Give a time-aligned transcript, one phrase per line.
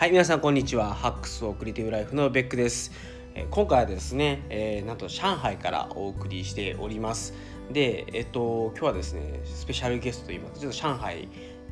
[0.00, 0.94] はい皆さんこんにちは。
[0.94, 2.90] ハックスオクリティブライフのベックです。
[3.34, 7.34] えー今回はですね、えーなんと上海からお送りしております。
[7.70, 11.28] でえっと今日はですねスペシャルゲストといいますかちょっと上海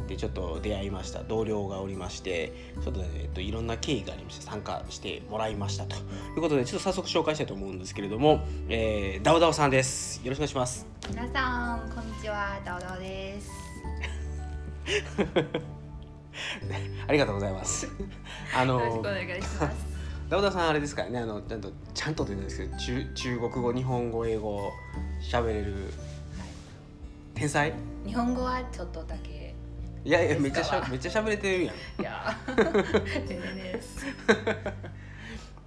[0.09, 1.23] でちょっと出会いました。
[1.23, 2.53] 同僚がおりまして
[2.85, 5.99] ちょっとね、えっと、いろんな経緯がありまして参加してもらいましたとい
[6.37, 10.21] うことでちょっと早速紹介したいと思うんですけれども、えー、ダオダオさんです。
[10.23, 10.87] よろしくお願いします。
[11.09, 12.61] 皆さんこんにちは。
[12.63, 13.49] ダオダオです
[17.07, 17.89] ありがとうございます。
[18.57, 19.87] あのよろしくお願いします。
[20.29, 24.71] ダウダさんあれですからねあのちゃんとちゃんとと言うんですけど中中国語日本語英語
[25.23, 25.91] 喋れる
[27.35, 27.73] 天才？
[28.05, 29.55] 日本語はちょっとだけ。
[30.05, 31.75] いやいやめっちゃめっちゃ喋れてるやん。
[32.01, 32.37] いや。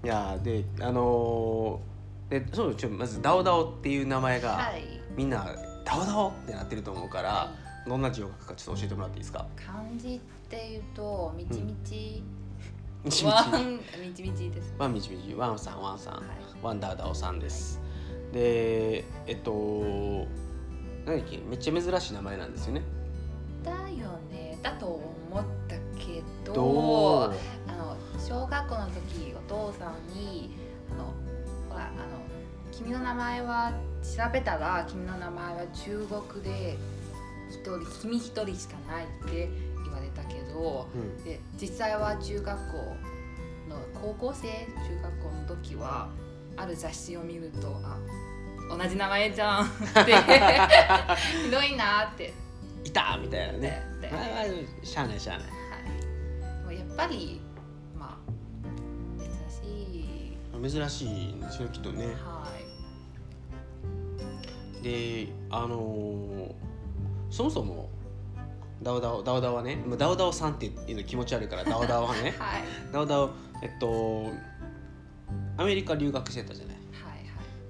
[0.04, 4.84] いやであのーでそうちょまずダオダオっていう名前が、はい。
[5.18, 5.54] みんな
[5.84, 7.52] ダオダオってなってると思うから、は
[7.86, 9.46] どんな字を書くかちょっと教えてもらっていいですか？
[9.58, 12.22] 漢字っていうとみちみち。
[13.06, 13.34] みちみち。
[13.34, 15.34] ワンみちみちですワンみちみち。
[15.34, 16.24] ワンさんワンさん、はい。
[16.62, 17.80] ワンダーダオさんです、
[18.34, 20.28] でえっと
[21.06, 21.38] 何だっけ？
[21.38, 22.82] めっちゃ珍しい名前なんですよね。
[23.64, 23.78] だよ
[24.30, 24.58] ね。
[24.62, 27.34] だと思ったけど
[27.68, 30.54] あの小学校の時お父さんに
[30.92, 31.14] あの
[31.70, 31.94] ほらあの
[32.74, 33.72] 君の名前は
[34.04, 36.76] 調べたら君の名前は中国で
[37.50, 39.50] 一人君一人しかないって
[40.34, 41.24] けどうん。
[41.24, 42.78] で実際は中学校
[43.70, 46.10] の高校生中学校の時は
[46.58, 47.98] ある雑誌を見るとあ
[48.70, 49.68] 同じ名前じゃんっ
[50.06, 50.14] て
[51.44, 52.34] ひどいなって。
[52.84, 53.84] いたみたいなね。
[54.84, 55.48] しゃあないしゃあない。
[55.48, 57.40] はい、もうやっぱり
[57.98, 60.80] まあ珍しい。
[60.82, 62.08] 珍しいんですよきっとね。
[62.24, 62.48] は
[64.82, 64.84] い。
[64.84, 66.54] であのー
[67.30, 67.90] そもそも
[68.82, 72.34] ダオダオダオダオはねもうダオダオさんっていうの気持ち悪いからダオダオはね。
[72.40, 72.64] はい。
[72.92, 73.30] ダオダオ
[73.62, 74.32] えっと
[75.58, 76.76] アメリカ留学してたじゃない。
[76.76, 77.20] はいは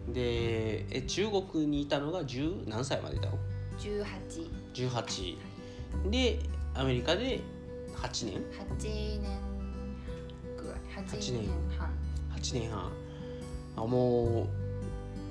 [0.09, 0.13] い。
[0.13, 3.37] でえ中国にいたのが10何歳までいたの
[3.77, 5.37] ？18 18
[6.09, 6.39] で
[6.73, 7.41] アメリカで
[7.93, 8.41] 8年
[8.79, 9.39] ？8年
[10.57, 11.05] ぐらい。
[11.05, 11.89] 8 8年年半。
[12.37, 12.91] 8年半。
[13.75, 14.47] あも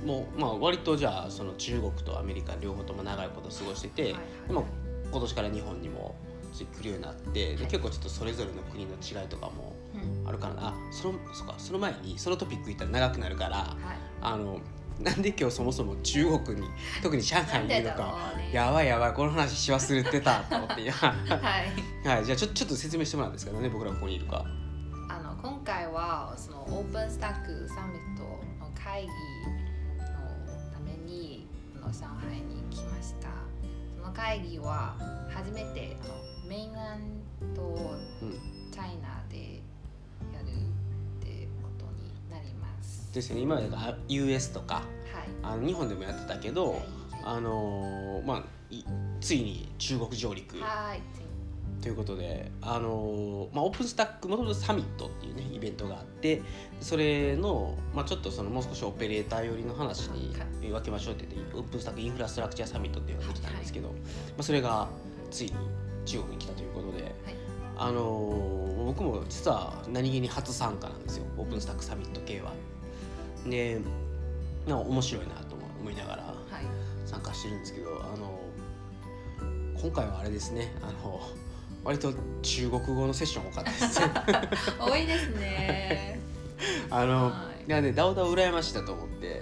[0.04, 4.22] うもうまあ割とじゃあその中国とアメリカ両方とも長いこと過ごしてて、はいはい。
[4.48, 4.66] でも
[5.10, 6.14] 今年から日本にも
[6.52, 10.28] 来るようになって結構ちょっとそれぞれの国の違いとかもうん。
[10.28, 13.76] あるからなあそのそうかその前にそのトピック言ったら長くなるからはい。
[14.20, 14.60] あの
[15.00, 16.66] なんで今日そもそも中国に
[17.02, 18.50] 特に上海にいるのかね。
[18.52, 21.62] やばいやばいこの話し忘れてたと思っていやはは
[22.18, 24.44] いいじゃあちょちょっと説明してもらうんですかね僕らここにいるか。
[25.08, 29.12] あの今回はそのオープンスタックサミットの会議の
[30.72, 31.46] ために
[31.82, 33.28] 上海に来ました。
[33.28, 33.49] そ
[34.10, 34.96] の会議は
[35.32, 36.14] 初めてあの
[36.48, 38.32] メインランドうん。
[38.72, 39.60] チャイナで
[40.32, 43.12] やるってことになります。
[43.12, 43.42] ですよね。
[43.42, 44.84] 今までが US とかはい。
[45.42, 46.82] あの日本でもやってたけど、はい。
[47.24, 48.84] あのーまあい
[49.20, 50.58] ついに中国上陸。
[50.60, 51.00] はい
[51.80, 56.42] ということで、あのーまあ、オープンスタックもともとサミットっていうねイベントがあって
[56.80, 63.94] それの、まあ、ちょっとそのもう少しオペレーター寄りの話に分けましょうって言ってオープンスタックインフラストラクチャーサミットっていうのができたんですけど、ま
[64.38, 64.88] あ、それが
[65.30, 65.52] ついに
[66.04, 67.14] 中国に来たということで、
[67.76, 68.60] あのー
[68.90, 72.52] 僕も実は何気に初参加なんですよオープンスタックサミット系は。
[73.46, 73.80] で
[74.66, 77.06] なんか面白いなと思いながらはい。
[77.06, 78.40] 参加してるんですけどあの
[79.80, 81.20] 今回はあれですねあの
[81.84, 84.00] 割と中国語のセッション多かったです。
[84.00, 84.06] ね
[84.78, 86.20] 多いですね。
[86.90, 87.64] あのはい。
[87.68, 89.40] いやねダオダオ羨ましいだと思って。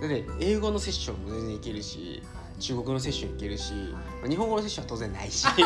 [0.00, 2.22] でね英語のセッションも全然いけるし
[2.60, 3.72] 中国語のセッションいけるし、
[4.20, 5.46] まあ日本語のセッションは当然ないし。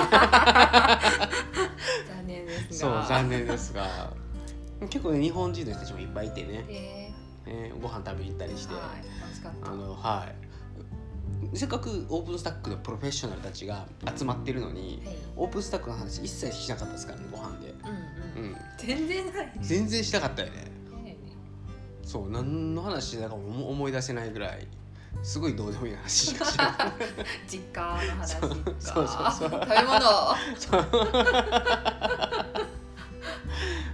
[2.09, 4.13] 残念ですそうが残念ですが。
[4.89, 6.65] 結構ね日本人の人たちもいっぱいいてね、
[7.47, 8.83] でねご飯食べに行ったりして、はい
[9.21, 9.71] 楽しかった。
[9.71, 10.42] あのはい
[11.55, 13.87] せっかくオープンスタックのプロフェッショナルたちが
[14.17, 15.17] 集まってるのにはい。
[15.37, 17.75] オープンスタックの話一切しなかったですからねご飯で、
[18.37, 18.51] うんうん。
[18.51, 19.53] うん、全然ない。
[19.61, 20.65] 全然しなかったよね。
[21.05, 21.17] ね。
[22.03, 24.67] そう何の話だかも思思い出せないぐらい
[25.23, 26.69] すごいどうでもいい話しかしない
[27.47, 28.49] 実家の話か。
[28.79, 29.51] そうそうそう。
[29.51, 30.01] 食べ物。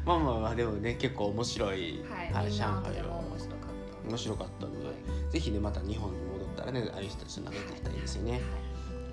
[0.06, 3.58] まあまあまあでもね結構面白い、はい、みん上なとて海はも面白かっ
[4.02, 4.08] た。
[4.08, 4.94] 面白かったので、はい
[5.31, 6.27] ぜひねまた日本に戻
[6.62, 8.40] ったらねああいう人たちと仲良くなったらいいですよね、はい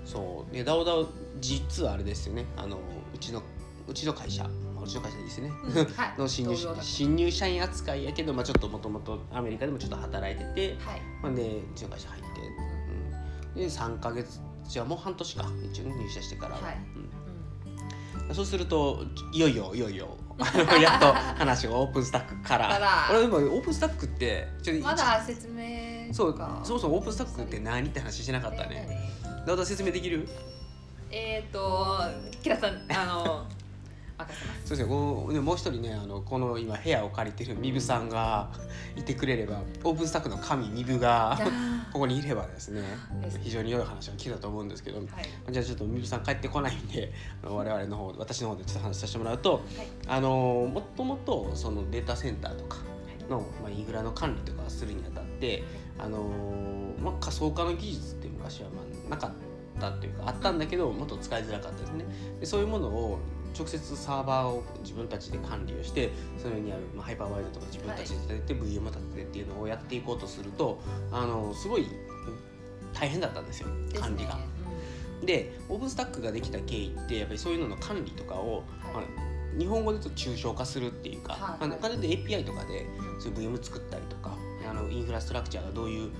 [0.06, 0.54] そう。
[0.54, 1.08] でダオダオ
[1.40, 2.46] 実はあれですよね。
[2.56, 2.78] あの
[3.12, 3.42] うちの
[3.88, 4.44] うちの会社。
[4.44, 5.84] まあうちの会社ですね、うん。
[5.84, 6.14] はい。
[6.16, 11.00] の新入新入社員扱いやけど、まあ、ちょっともともとアメリカでもちょっと働いてて、はい。
[11.22, 12.28] まあ、でうちの会社入って、
[13.54, 15.50] うん、で3か月じゃあもう半年か。
[15.72, 16.78] 一応入社してから、はい。
[16.94, 18.28] うん。
[18.28, 18.34] うん。
[18.34, 20.16] そうするといよいよいよいよ
[20.82, 23.08] やっと話がオープンスタックから。
[23.10, 28.86] 俺でもオープンスタックってちょっとまだ説明そうそもそもオープンスタックって何って話してなかったね。
[29.46, 30.28] だんだん説明できる？
[31.10, 31.98] えっ、ー、と
[32.42, 33.46] キラさんあの
[34.18, 34.60] 任せます。
[34.66, 38.50] そうですねこうねもう一人ねあのこの今部屋を借りてるミブさんが
[38.96, 41.38] いてくれればオープンスタックの神ミブが
[41.92, 42.82] ここにいればですね
[43.42, 45.06] 非常に良い話が聞けたと思うんですけどはい。
[45.52, 49.62] じゃあちょっとミブさん帰ってこないんであの我々の方で私の方でちょっと話させてもらうとはい。
[50.06, 52.78] あのもともとそのデータセンターとか
[53.28, 55.62] の、まあ、インフラの管理とかするにあたって
[55.98, 59.30] あの、まあ、仮想化の技術って昔はまあなかっ
[59.80, 62.04] たっていうかあったんだけどもっと使いづらかったですね。
[62.40, 63.18] でそういうものを
[63.56, 70.80] 直接サーバーを自分たちで管理をしてそれにある、まあ、ハイパーワイドとか自分たちで立てて、VM を立ててっていうのをやっていこうとすると
[71.10, 71.86] あのすごい
[72.92, 73.68] 大変だったんですよ
[73.98, 74.38] 管理が。
[75.24, 78.62] でオープンスタックができた経緯ってやっぱりそういうのの管理とかを、はい。
[78.94, 79.26] まあ
[79.58, 81.68] 日本語でと抽象化するっていうか、はい。
[81.68, 84.36] まあ、完全に API とかでうんそういう VM 作ったりとか
[84.68, 86.10] あのインフラストラクチャーがどういう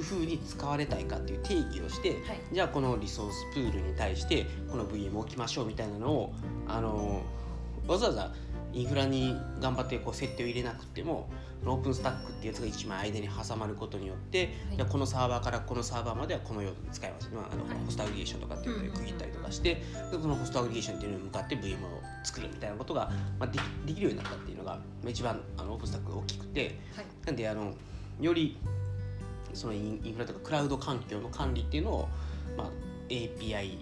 [0.00, 2.20] 風に使われたいかっていう定義をして、はい。
[2.52, 6.34] じゃあこのリソースプールに対してこの VM を置きましょうみたいなのを
[6.66, 7.22] あの
[7.86, 8.32] わざわざ
[8.72, 11.28] インフラに頑張ってこう設定を入れなくても
[11.64, 14.86] オープンスタックっていうやつが一枚間に挟まることによって、はい。
[14.86, 17.84] このサーバーからこのサーバーまではこのように使います、まあ、あのはい。
[17.84, 27.06] ホストアグリゲーションとかっていうので区切ったりとかして、でそのホストアグリゲーションっていうのに向かって VM を作るみたいなことが、まあ、できできるようになったっていうのがまあ一番あのオープンスタックが大きくてはい。
[27.26, 27.72] なんであの
[28.20, 28.58] より
[29.54, 32.08] そのインフラとかクラウド環境の管理っていうのを、
[32.56, 32.70] まあ、
[33.08, 33.78] API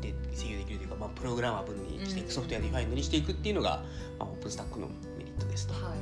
[0.00, 2.32] で制御できるというか、まあ、プログラマブルにしていく、うん。
[2.32, 3.82] software defined にしていくっていうのが、
[4.18, 5.74] まあ、 OpenStack のメリットですと。
[5.74, 5.98] はいはい。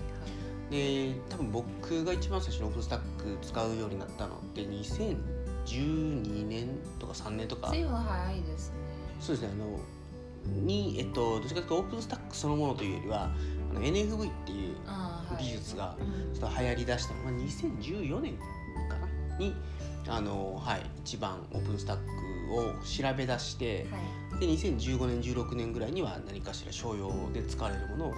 [0.71, 6.69] で多分僕が一番最初に OpenStack 使うようになったのって2012年
[6.99, 7.71] とか3年とか。
[7.71, 8.77] 随分早いですね。
[9.21, 13.31] そうですねあのに、えっと、どっちかというと OpenStack そのものというよりは
[13.71, 14.77] あの NFV っていう
[15.39, 16.35] 技術がうん。
[16.35, 18.56] ちょっと流行りだしたのが2014年かな
[19.39, 19.55] に
[20.09, 24.41] あの、はい、一番オープンスタックを調べ出してはい。
[24.41, 28.11] で2015年16年ぐらいには何かしら商用で使われるものを、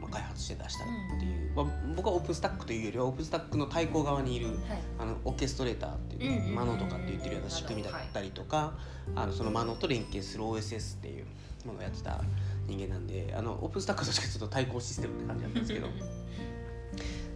[0.00, 0.86] まあ、開発して出したっ
[1.18, 4.56] ていう、まあ、僕はオープンスタックというよりはオープンスタックの対抗側にいるはい。
[4.98, 6.54] あのオーケストレーターっていう、うんうんうんうん。
[6.54, 8.72] マノとかって言ってるような仕組みだったりとか、
[9.14, 11.26] あのそのマノと連携する OSS っていう
[11.66, 12.20] ものをやってた
[12.66, 15.88] 人間なんであのオープンスタックはどっちかというと対抗システムって感じなんですけど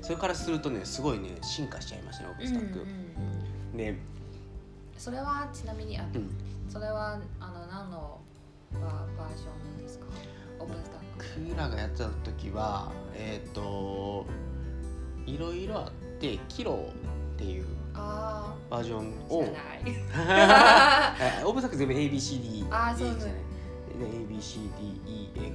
[0.04, 2.86] それからするとねすごいね進化しちゃいましたねオープンスタック。
[3.76, 3.96] で、
[4.98, 6.30] それはちなみにあうん、
[6.70, 8.20] それはあの何の
[8.74, 10.04] ババージョンなんですか？
[10.60, 11.04] オープンスタック。
[11.48, 14.26] 僕らがやってた時はえっ、と
[15.26, 16.90] いろいろあってキロ
[17.34, 17.64] っていう
[17.94, 19.48] あバージョンを オー
[19.84, 19.94] プン
[21.60, 23.40] スタック全部 ABCD あーそうですよね
[23.98, 24.06] で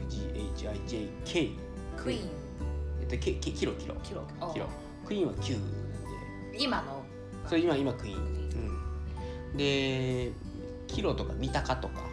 [0.09, 1.51] ABCDEFGHIJK
[1.97, 2.29] クイーン
[3.11, 3.73] えっとケケキロ。
[3.73, 4.67] キロキロキロ。
[5.05, 6.63] クイーンは9なんで。
[6.63, 7.03] 今の。
[7.47, 8.19] それ今今クイーン、
[9.51, 10.31] うん、で
[10.87, 12.09] キロとか三鷹とか。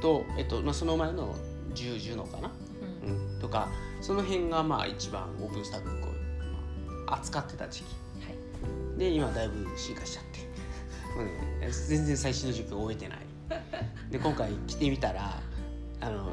[0.00, 1.34] と、えっとまあ、その前の
[1.74, 2.50] 10ジュノかな、
[3.04, 3.34] うん。
[3.34, 3.68] うん、とか
[4.00, 6.42] その辺がまあ一番オープンスタックこう、
[7.06, 7.84] まあ扱ってた時期。
[8.24, 8.30] は
[8.96, 8.98] い。
[8.98, 10.40] で今だいぶ進化しちゃって。
[11.16, 13.18] もう、ね、全然最新の塾終えてない。
[14.10, 15.40] で今回来てみたら
[16.00, 16.32] あの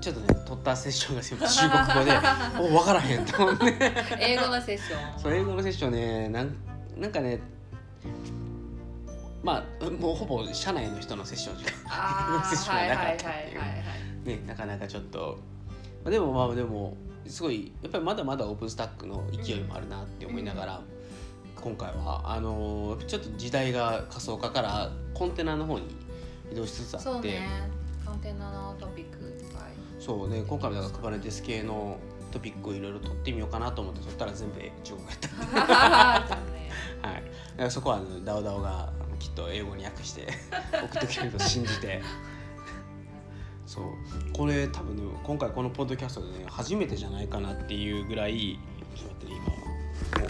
[0.00, 3.92] ちょっとね取ったセッションが全部 中国語でお分からへんと思って。
[4.20, 5.20] 英語のセッション。
[5.20, 6.54] そう英語のセッションねなん
[6.96, 7.40] なんかね
[9.42, 13.60] まあもうほぼ社内の人のセッションしかあ セッションがなかったっていう。
[13.60, 13.78] はいはい
[14.24, 15.38] ねなかなかちょっと
[16.04, 20.80] まあでもまあでもすごいやっぱりまだまだオープンスタックの勢いもあるなって思いながら、
[21.56, 25.94] 今回はあのーちょっと時代が仮想化からコンテナの方に
[26.50, 27.04] 移動しつつあって。
[27.04, 27.48] そうね。
[28.04, 29.17] コンテナのトピック
[30.08, 31.98] そうね今回もだから Kubernetes 系の
[32.32, 35.18] トピックをいろいろ取ってみようかなと思ってそしたら全部中国語やっ
[36.26, 36.38] た。
[37.60, 40.26] はい、そこはダオダオがきっと英語に訳して
[40.72, 42.00] 送ってくれると信じて
[43.66, 43.84] そう。
[44.32, 48.58] これ多分ね今回このポッドキャストでね初めてじゃないかなっていうぐらい
[48.96, 49.40] ちょっと待ってね
[50.16, 50.26] 今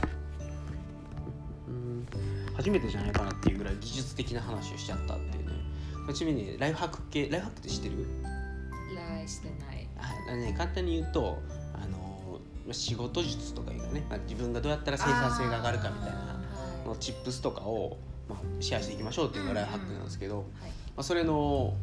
[2.57, 5.53] 初めてじゃないかなっていうぐらい技術的な話をしちゃったっていうね。
[6.13, 8.05] ちなみにねライフハック系ライフハックって知ってる？
[8.97, 9.68] ライしてない
[10.37, 11.39] ね、簡単に言うと
[11.75, 12.41] あの
[12.73, 16.41] 仕事術とかいうかね、まあ、自分がどうやったら生産性が上がるかみたいな
[16.85, 16.99] あーはい。
[16.99, 17.97] チップスとかを、
[18.29, 20.51] まあ、シェアしていきましょうっていうのがライフハックなんですけど、はいま
[20.99, 21.75] あ、それの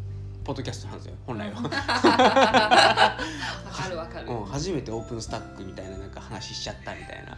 [0.46, 3.18] ポッドキャストなんですよ本来は、 わか
[3.90, 7.38] るわかる、うん、初めてオープンスタックみたいななんか話しちゃったみたいな、は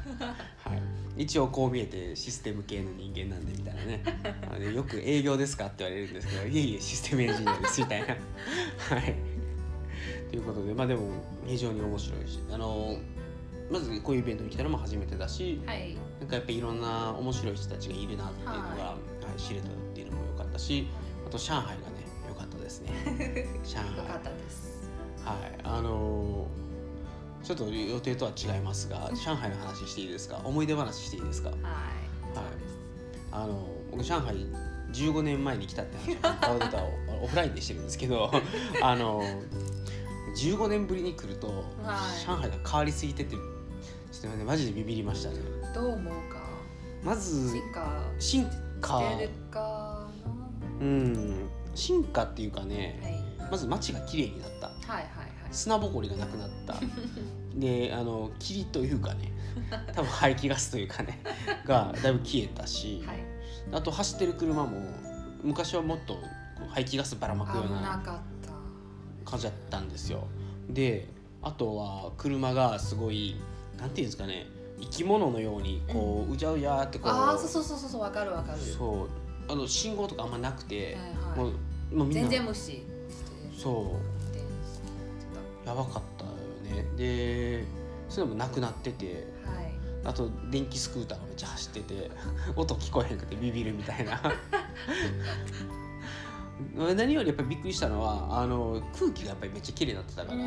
[1.17, 4.03] い、一応こう見えてシステム系の人間なんでみたいなね。
[4.53, 8.17] あのよく営業ですかって言われるんですけどいえいえシステムエンジニアですみたいな、はい、
[10.29, 11.09] ということでまあでも
[11.45, 12.97] 非常に面白いしあの
[13.71, 15.95] まずこういうイベントに来たのも初めてだしはい。
[16.19, 18.97] なんかやっぱりいろんな面白い人たちがいるなっていうのが、はは
[19.35, 20.87] い知れたっていうのも良かったし
[21.25, 21.77] あと上海がね
[22.27, 22.91] 良かったですね。
[23.63, 23.97] 上海。
[23.97, 24.89] よかったです。
[25.23, 25.59] はい。
[25.63, 26.67] あのー
[27.43, 30.41] ちょっと予定とは違いますが上海の話していいですか？
[30.43, 31.49] 思い出話していいですか？
[31.49, 31.59] はい。
[31.61, 31.73] はい。
[33.31, 34.47] あの僕上海
[34.91, 38.31] 15年前に来たって話をオフラインでしてるんですけど
[38.81, 39.21] あの
[40.37, 41.47] 15年ぶりに来ると、
[41.83, 42.25] はい。
[42.25, 43.39] 上海が変わりすぎててちょ
[44.29, 45.37] っとねマジでビビりましたね。
[45.73, 46.39] どう思うか？
[47.03, 48.01] まず進化？
[48.19, 48.47] 進
[49.51, 50.07] 化。
[50.79, 51.49] うん。
[51.75, 53.07] 進化っていうかねな
[53.43, 53.51] はい。
[53.51, 54.67] まず街が綺麗になった。
[54.67, 55.07] はいはいはい。
[55.51, 56.75] 砂ぼこりがなくなった。
[57.55, 59.31] であの霧というかね
[59.95, 61.19] 多分排気ガスというかね
[61.65, 63.17] がだいぶ消えたし、はい。
[63.71, 64.77] あと走ってる車も
[65.43, 66.17] 昔はもっと
[66.69, 68.36] 排気ガスばらまくよう危ななかった
[69.29, 70.27] 感じだったんですよ。
[70.69, 71.07] で
[71.41, 73.35] あとは車がすごい
[73.77, 74.47] なんていうんですかね
[74.79, 78.59] 生き物のようにこう、うじゃうじゃってこうああそうそうそうそうわかるわかる。
[78.59, 79.51] そう。
[79.51, 81.51] あの信号とかあんまなくて、はいはい。
[81.51, 81.53] も
[81.93, 82.21] うもうみんな。
[82.21, 82.83] 全然無視。
[83.57, 83.97] そ
[84.31, 84.33] う。
[84.33, 84.41] で
[85.65, 86.31] やばかったよ
[86.75, 86.85] ね。
[86.95, 87.65] で
[88.07, 89.73] そういうのもなくなっててはい。
[90.03, 92.11] あと電気スクーターがめっちゃ走ってて
[92.55, 94.21] 音聞こえへんくてビビるみたいな
[96.75, 100.39] 何よりやっぱりびっくりしたのはあの空気がやっぱりめっちゃ綺麗になってたから、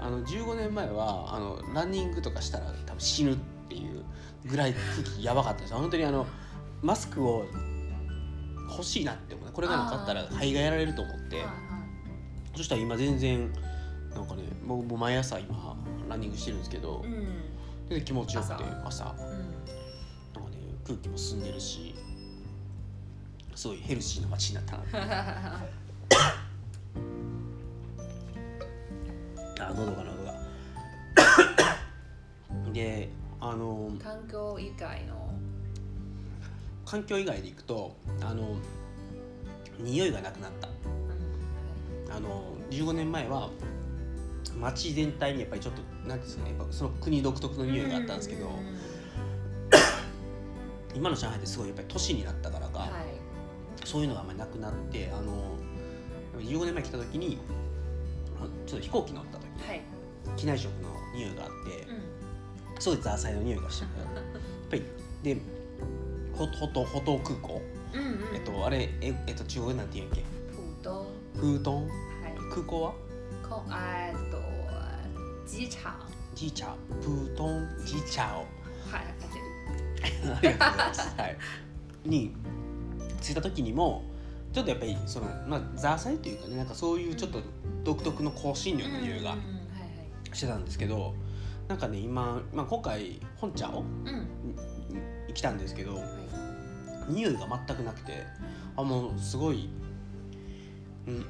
[0.00, 3.36] あの15年前はあのランニングとかしたら多分死ぬっ
[3.68, 4.04] ていう
[4.46, 5.78] ぐらい空気やばかったですよ。
[5.78, 6.26] 本当にあの
[6.82, 7.46] マスクを
[8.70, 9.52] 欲しいなって思う。
[9.52, 11.44] これがなかったら肺がやられると思って。
[12.56, 13.50] そしたら今全然
[14.14, 15.76] なんかね僕も毎朝今
[16.08, 17.88] ランニングしてるんですけどうん。
[17.88, 19.14] で気持ちよくて朝。
[19.18, 19.28] うん。
[19.28, 19.38] なん
[20.44, 21.94] かね空気も澄んでるし
[23.54, 24.76] すごいヘルシーな街になった。
[24.76, 24.82] な
[29.68, 30.34] あ喉が喉が
[32.72, 35.34] であの環境以外の？
[36.84, 38.56] 環境以外でいくとあの
[39.78, 40.68] 匂いがなくなった。
[40.68, 40.72] うん
[42.14, 43.48] あの15年前は
[44.58, 48.50] 街全体にやっぱりちょっとなんていうんですかねやっぱその国独特の匂いがあったんですけど、
[50.94, 52.90] 今の上海ってすごいやっぱり都市になったからか、はい
[53.92, 55.54] そういうのがあんまりなくなってあの
[56.40, 57.38] 15年前来た時に
[58.66, 59.82] ちょっと飛行機乗った時はい。
[60.36, 61.86] 機内食の匂いがあって
[62.74, 62.80] うん。
[62.82, 64.06] すごいザーサイの匂いがして やっ
[64.70, 64.82] ぱり
[65.22, 65.36] で
[66.32, 67.60] ほほとほと空港、
[67.92, 68.34] うんうん。
[68.34, 70.24] えっとあれええっと中国なんて言うんやっけ？
[70.88, 71.06] 浦東。
[71.34, 71.92] プートンはい。
[72.50, 72.92] 空港は？
[73.48, 74.38] こえっと
[75.46, 75.92] 機場
[76.34, 78.46] ジーチャープートンジーチャーをはい
[80.34, 81.14] ありがとうございます。
[81.20, 81.36] はい、
[82.06, 82.34] に
[83.22, 84.02] 着いた時にも
[84.52, 87.40] ちょっとやっぱりその、まあ、ザーサイというかねなんかそういうちょっと
[87.84, 89.36] 独特の香辛料の匂いが
[90.32, 91.14] してたんですけど
[91.68, 94.28] なんかね今、まあ、今回本茶をはいうん
[95.34, 96.04] 来たんですけどはい。
[97.08, 98.24] 匂いが全くなくて
[98.76, 99.70] あもうすごい、
[101.06, 101.26] うん、いいね。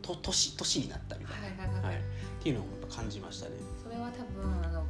[0.00, 3.56] と都市都市になったみたいな、はいはいはい、はい、っていうのを感じましたね。
[3.82, 4.84] それは多分あの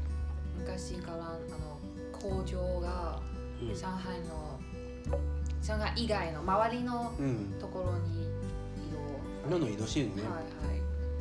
[0.59, 1.79] 昔からあの
[2.13, 3.21] 工場が
[3.61, 3.69] うん。
[3.69, 4.59] 上海の
[5.63, 8.27] 上海以外の周りのうん、ところに移
[9.45, 9.51] 動。
[9.51, 10.41] どんどん移動してるね、はいは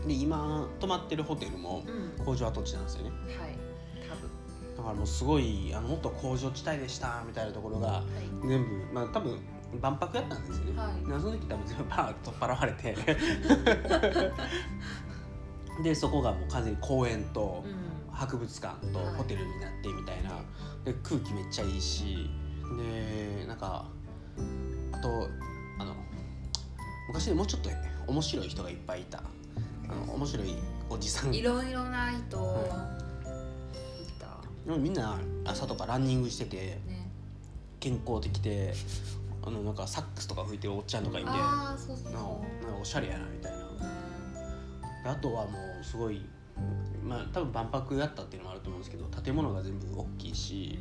[0.05, 0.07] い。
[0.07, 1.83] で今泊まってるホテルも
[2.17, 2.25] うん。
[2.25, 3.11] 工場跡地なんですよね。
[3.11, 3.55] はい。
[4.09, 4.29] 多分。
[4.77, 8.01] だからもうすごいあのもっと工場地帯でしたみたいなところがは
[8.43, 8.47] い。
[8.47, 9.37] 全部まあ多分
[9.79, 10.93] 万博やったんですよね、はい。
[11.05, 12.95] でその時多分全部バーッと取っ払われて。
[15.83, 17.91] でそこがもう完全に公園とうん。
[18.11, 19.15] 博物館とはい。
[19.15, 20.31] ホテルになってみたいな、
[20.83, 22.29] で空気めっちゃいいし
[22.77, 23.85] でなんか
[24.91, 25.29] あと
[25.79, 25.95] あの
[27.07, 27.69] 昔でもうちょっと
[28.07, 29.23] 面白い人がいっぱいいた。
[29.89, 30.55] あの面白い
[30.89, 31.33] おじさん。
[31.33, 32.97] いろいろな人は
[34.07, 34.27] いた。
[34.65, 37.09] でもみんな朝とかランニングしててね。
[37.79, 38.73] 健康的で
[39.43, 42.13] あのなんかサックスとか吹いてるおっちゃんとかいてああそうそうそう。
[42.13, 43.57] なんかおしゃれやなみたいな。
[43.57, 44.01] うん
[45.03, 46.21] であとはもうすごい
[47.03, 50.77] まあ多分万博やったっていうのもあると思うんですけど建物が全部大きいし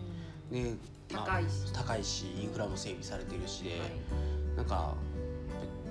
[1.15, 1.73] あ高いし。
[1.73, 3.81] 高いしインフラも整備されてるしで、はい。
[4.57, 4.95] なんか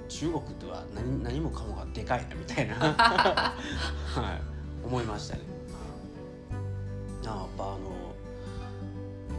[0.07, 3.53] 中国では何何もかもがでかいなみたいな、 は
[4.83, 5.41] い、思いましたね。
[7.23, 8.15] やっぱあの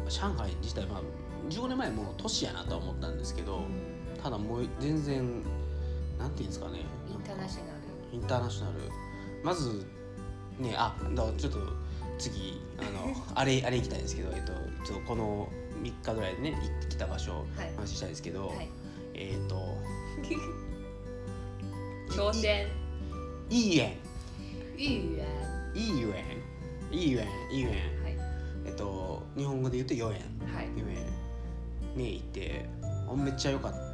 [0.08, 1.02] 上海自体まあ
[1.48, 3.62] 15年前も都市やなとは思ったんですけど
[4.22, 5.42] ただもう全然
[6.18, 6.84] なんていうんですかね。
[7.08, 7.78] インターナショナル。
[8.12, 8.76] インターナショナル。
[9.42, 9.86] まず
[10.58, 11.58] ねあだちょっと
[12.20, 14.52] 次あのあれあれ行きたいんですけど、えっと、
[14.84, 15.48] ちょっとこの
[15.82, 17.72] 3日ぐらいでね行ってきた場所はい。
[17.76, 18.68] 話したいですけど、はい。
[19.14, 19.78] えっ、 と
[22.10, 22.68] 挑戦。
[23.48, 23.96] いい園
[24.76, 25.26] いい園
[25.74, 26.14] いい園
[26.92, 28.16] いい園いい園はい。
[28.66, 30.20] えっと日本語で言うと4園
[30.54, 30.66] はい。
[30.66, 31.06] 4園
[31.96, 32.66] に行って
[33.10, 33.89] あめっちゃ良かった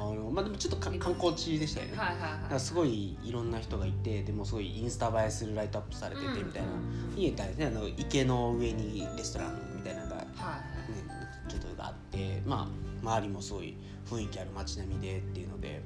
[0.00, 1.96] あのまあでもちょっとか観光地でしたよね。
[1.96, 6.68] はいはいだかはいらすごいいろんな人がいてでもすごいインスタ映えするライトアップされててみたいな、
[7.16, 10.58] 家ってあれですねあの池の上にレストランみたいなのが、ね、は
[11.48, 13.76] いちょっとがあってまあ周りもすごい
[14.08, 15.80] 雰囲気ある街並みでっていうので、はい。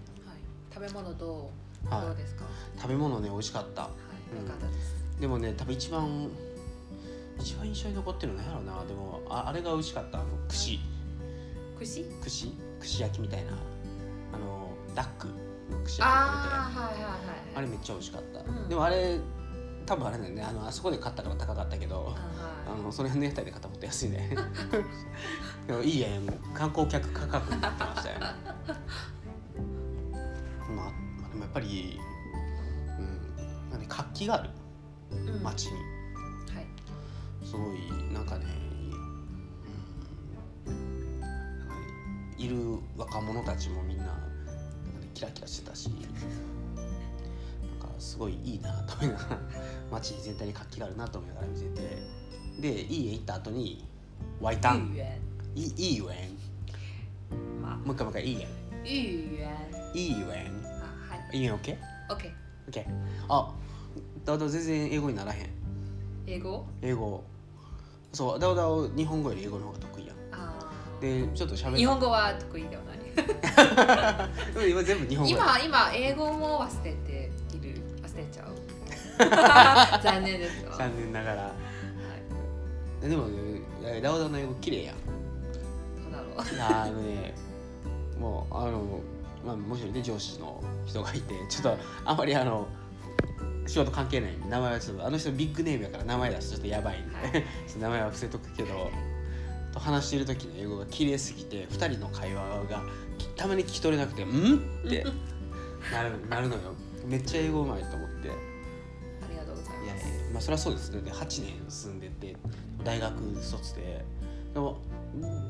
[0.72, 1.50] 食べ物ど
[1.84, 1.88] う？
[1.88, 2.06] はい。
[2.06, 2.44] どうですか？
[2.76, 3.82] 食べ物ね美味しかった。
[3.82, 3.90] はい。
[4.44, 4.94] うかったです。
[5.20, 6.28] でもね多分一番
[7.38, 10.18] 一番印象に残ってるのなんやろうなでもああれが美味しかった。
[10.18, 10.80] あの串。
[11.78, 12.04] 串？
[12.22, 12.52] 串？
[12.80, 13.52] 串焼きみたいな
[14.32, 15.34] あのダックの
[15.78, 16.04] 串焼き食べて。
[16.04, 17.12] ああはいはいはい
[17.54, 18.68] あれめっちゃ美味しかった、うん。
[18.68, 19.18] でもあれ
[19.84, 20.42] 多分あれだよね。
[20.42, 22.14] あのあそこで買ったから高かったけど。
[22.16, 24.30] ああのその辺の屋台で買ったもっと安いね。
[25.66, 26.26] でもいいやん。
[26.54, 28.26] 観光客価格になってましたよま
[30.86, 32.00] あ、まあ、でもやっぱり、
[32.98, 34.48] うん、なんで活気がある。
[34.48, 35.42] はいうん。
[35.42, 35.72] 街に。
[35.72, 36.66] はい。
[37.44, 38.46] すごいなんかね、
[42.38, 44.18] いる若者たちもみんな
[45.14, 49.38] キラキラしてたしなんかすごいいいなと思いながら
[49.92, 52.02] 街全体に活気があるなと思いながら見てて
[52.60, 53.84] でいい家行った後に
[54.40, 55.20] ワイタンいい園
[55.54, 56.06] いいいい園
[57.60, 59.48] まもう一回もう一回いい園あいい園
[59.94, 60.26] いい園
[60.80, 61.38] あはい。
[61.38, 61.76] いい園 OK?OK、
[62.70, 62.86] OK
[63.28, 63.52] あ
[64.24, 65.50] だだ全然英語にならへん。
[66.26, 66.64] 英語？
[66.80, 67.24] 英語。
[68.12, 68.62] そうだだ
[68.96, 70.16] 日本語より英語の方が得意やん。
[70.32, 70.54] あ
[71.00, 72.98] でちょっと喋日本語は得意ではない。
[72.98, 73.01] うん
[74.68, 75.58] 今全部日本語や。
[75.58, 77.80] 今今英語も忘れている。
[78.02, 78.54] 忘れちゃう。
[80.02, 81.42] 残念ですわ残念ながら。
[81.42, 81.52] は
[83.04, 83.08] い。
[83.08, 84.96] でもねダオダオの英語綺麗やん。
[84.96, 86.60] どうだろう。
[86.60, 87.34] あのね
[88.18, 89.00] もうあの
[89.44, 92.68] まあもちろんね上司の人がいてちょっとあまりあの
[93.66, 97.44] 仕事関係ない名前はちょっとあの人ビッグネームやから名前出すとちょっとやばいんで、はい。
[97.78, 98.90] 名前は伏せとくけど
[99.72, 102.82] と話してる時の英語が綺麗すぎて2人の会話が
[103.42, 104.28] たまに聞き取れなくて「ん?」
[104.86, 105.04] って
[105.92, 106.60] なるなるのよ。
[107.04, 108.30] めっちゃ英語うまいと思って。
[108.30, 108.34] あ
[109.28, 110.06] りがとうございます。
[110.06, 110.90] いやまあそれはそうです。
[110.90, 112.36] ねで8年住んでて
[112.84, 114.04] 大学卒で。
[114.54, 114.78] でも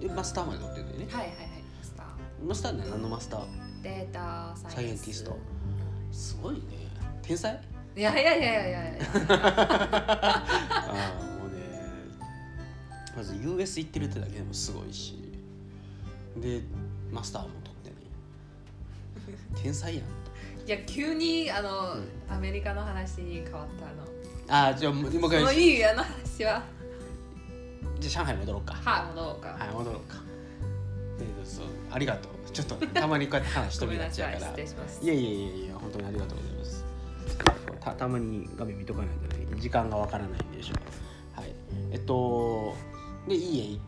[0.01, 1.07] でマスターまで取ってるんだよね。
[1.13, 2.07] はいはいはいマスター。
[2.49, 3.83] マスターね何のマスター？
[3.83, 5.37] データササイエンティスト。
[6.11, 6.61] すごいね。
[7.21, 7.61] 天才？
[7.95, 8.99] いやいやいやいやいや。
[9.29, 10.45] あ
[11.21, 11.57] あもうね
[13.15, 15.31] まず US 行ってるってだけでもすごいし。
[16.39, 16.63] で
[17.11, 17.49] マスターも
[19.63, 20.05] 天才やん。
[20.67, 22.09] いや急にあの、うん。
[22.29, 24.03] アメリカの話に変わったの。
[24.49, 26.63] ああじゃあもうもう一そ回のいいあの話は。
[27.99, 28.75] じゃあ上海戻ろうか。
[28.75, 30.17] はい戻ろうか、はい戻ろうか。
[31.19, 32.51] えーそうありがとう。
[32.53, 34.63] ちょっとたまにこうやって話しとりごめんなさいがちやから
[35.03, 36.85] いやいやいやいや本当にありがとうございます。
[37.81, 40.75] たたまに画面見とかないとね時間がわからないんでしょ
[41.41, 41.53] はい。
[41.91, 42.75] えっと
[43.27, 43.81] でいい園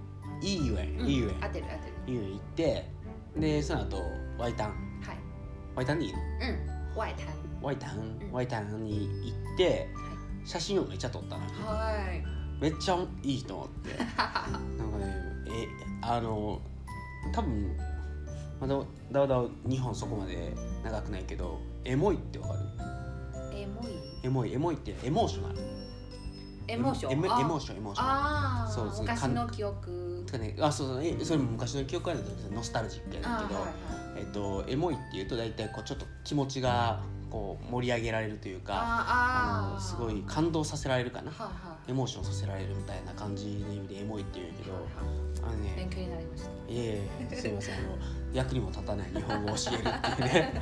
[0.43, 1.07] いい園うん。
[1.07, 2.13] いい園合ってる合ってる。
[2.13, 2.91] いい園行って
[3.37, 4.03] でその後
[4.39, 4.94] ワイタン
[5.77, 6.19] はいワイタンでいいの？
[6.19, 6.99] うん。
[6.99, 7.27] ワイタン。
[7.63, 7.99] ワイタン？
[7.99, 8.33] うん。
[8.33, 9.89] ワイタンに行って
[10.45, 11.45] 写真をめっちゃ撮ったの。
[11.45, 12.25] よはい。
[12.61, 13.97] めっちゃいいと思って。
[13.99, 14.07] なん
[14.93, 15.07] かね
[15.49, 15.67] え
[16.03, 16.61] あの
[17.33, 17.77] 多分
[18.61, 18.79] まだ
[19.13, 22.61] だわだわ日本そこまで長くないけどエモいってわかる？
[23.59, 23.93] エモい？
[24.23, 24.53] エモい。
[24.55, 25.59] エモいってエモーショナル。
[26.69, 27.11] エモーション？
[27.11, 28.07] あエモエモーションエモーション。
[28.07, 33.75] ああそうです昔の記憶とかねあそうそうえそれも昔の記憶あるんだけどノスタルジックやねんけど、はいはい。
[34.17, 41.31] えっとエモいっていうと大体こうちょっと気持ちがこう盛り上げられるというかあのすごい感動させられるかな。
[41.31, 41.91] はいはい。
[41.91, 44.73] エモーションさせられるみたいな感じの意味でエモいっていうんやけど
[45.47, 46.49] あのね勉強になりました。
[46.49, 47.75] いえいえすいません。
[47.75, 47.85] あの
[48.33, 50.53] 役にも立たない日本語を教えるっていうね。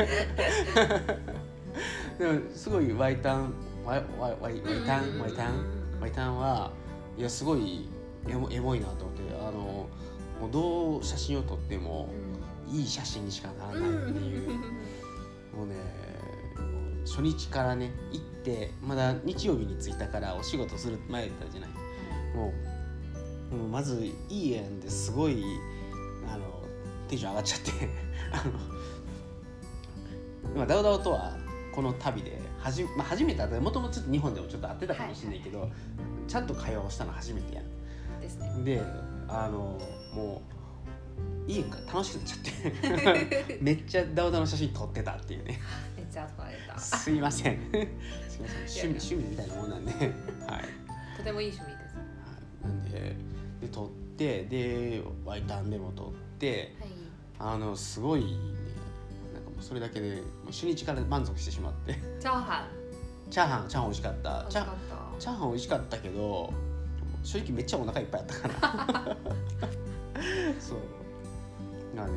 [2.19, 3.55] でもすごいワイタン
[3.85, 5.65] ワイワイワイタンワイタン
[6.01, 6.71] ワイタンは
[7.17, 7.89] いやすごい
[8.29, 9.89] エモエモいなと思ってあの
[10.41, 12.09] もうどう写真を撮っても
[12.69, 14.51] いい写真にしかならないっていう。
[15.57, 15.77] もうね
[17.05, 21.71] 初日からね行ってまだ日曜日に着いたからお仕事する前だったじゃない。
[22.35, 22.53] も
[23.53, 25.43] うもうまずいい縁ですごい
[26.33, 26.63] あの
[27.09, 27.71] テンション上がっちゃって。
[28.33, 28.53] あの
[30.57, 31.37] まあダウダウとは
[31.75, 35.69] この旅ではじ、まあ、初めて会ったもともとちょっと日本でもちょっと会ってたかもしれないけど、
[36.29, 37.65] ちゃんと会話をしたの初めてやん
[38.39, 38.65] ですね。
[38.65, 38.83] で
[39.29, 39.79] あの
[40.15, 43.59] もういいか楽しくなっちゃって。
[43.61, 45.61] めっちゃダウダウの写真撮ってたっていうね。
[45.97, 46.79] めっちゃ撮られた。
[46.79, 47.59] すいません。
[48.29, 48.91] すいません。
[48.91, 49.93] 趣味趣味みたいなもんなんで。
[50.47, 51.17] はい。
[51.17, 51.97] とてもいい趣味です。
[52.63, 53.17] なんで
[53.61, 57.55] で撮ってでワイタンでも撮ってはい。
[57.55, 58.31] あのすごいね。
[59.35, 61.95] なんかもうそれだけでもう初日から満足してしまって。
[62.21, 62.69] チャーハ
[63.31, 64.47] チャーハンチャーハン美味しかった。
[64.49, 65.21] チャーン美味しかった。
[65.21, 66.53] チャーハン美味しかったけど
[67.23, 69.17] 正直めっちゃお腹いっぱいあったから。
[70.61, 70.79] そう。
[71.97, 72.13] まあね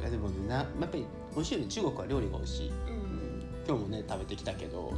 [0.00, 1.66] いやでもねなやっぱり美味しいよね。
[1.66, 3.38] 中国は料理が美味しい、ううん。
[3.38, 4.96] ん、今日もね食べてきたけど、はい。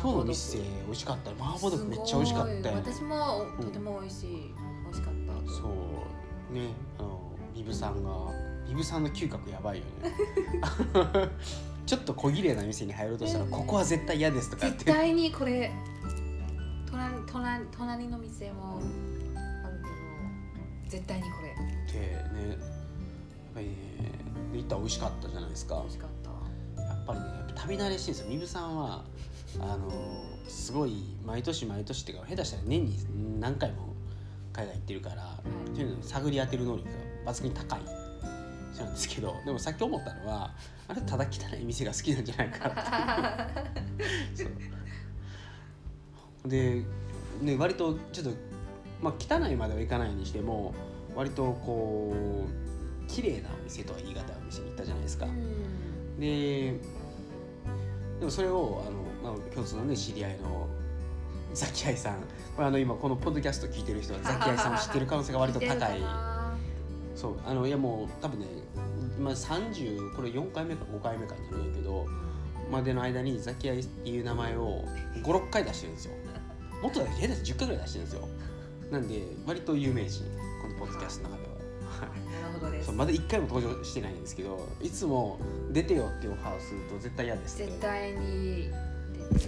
[0.00, 1.30] 今日の店美味しかった。
[1.32, 5.14] 麻婆豆腐めっちゃ美味しかったよすごい私もとても美味しい、美味しかっ
[5.46, 5.52] た。
[5.52, 6.54] そう。
[6.54, 7.20] ねあの
[7.54, 8.10] ビブさんが
[8.68, 10.12] ビブさんの嗅覚やばいよね。
[11.86, 13.50] ちょっと小綺麗な店に入ろうとしたら、うん。
[13.50, 14.84] ここは絶対嫌ですとかって。
[14.84, 15.72] 絶対にこれ
[17.00, 18.78] 隣隣隣の店も
[19.34, 21.50] あるけど絶対にこれ。
[21.50, 22.58] ってねやっ
[23.54, 23.74] ぱりね
[24.52, 25.76] で行ったら美味しかったじゃないですか。
[25.76, 26.10] 美味しかっ
[26.76, 26.82] た。
[26.82, 28.30] やっぱりねやっぱ旅慣れしてるんですよ。
[28.30, 29.04] ミブさんは
[29.58, 29.90] あの
[30.46, 33.94] すごい毎年毎年っていうか下手したら年に何回も
[34.52, 35.70] 海外行ってるから、い。
[35.70, 36.88] っていうのを探り当てる能力
[37.24, 37.80] が抜群に高い。
[38.72, 40.52] 人なんですけどでもさっき思ったのは
[40.88, 44.44] あれただ汚い店が好きなんじゃないかなって。
[44.44, 44.79] そう
[46.46, 46.82] で、
[47.40, 48.32] ね、割とちょっと、
[49.02, 50.74] まあ、汚いまではいかないにしても
[51.14, 55.26] 割とこう綺麗なお店とは言い難いお店に行ったじゃないですか。
[55.26, 56.20] うん。
[56.20, 56.80] で
[58.20, 60.68] でもそれをあの、まあ、共通のね知り合いの
[61.52, 62.20] ザキアイさん。
[62.54, 66.00] これあの今このポッドキャスト聞いてる人はザキアイさんを知ってる可能性が割と高い。
[67.16, 68.46] そうあのいやもう多分ね
[69.18, 72.06] 今30これ4回目か5回目かになるんやけど
[72.70, 74.84] までの間にザキアイっていう名前を
[75.22, 76.14] 56回出してるんですよ
[76.82, 78.28] もっと下手して10回ぐらい出してるんですよ。
[78.90, 80.24] なんで割と有名人
[80.62, 81.54] このポッドキャストの中では。
[81.90, 82.42] はい。
[82.42, 82.92] なるほどです。
[82.92, 85.38] まだ1回も登場してないんですけどいつも
[85.70, 88.70] 「出てよ」ってオファーをすると絶対嫌です絶対に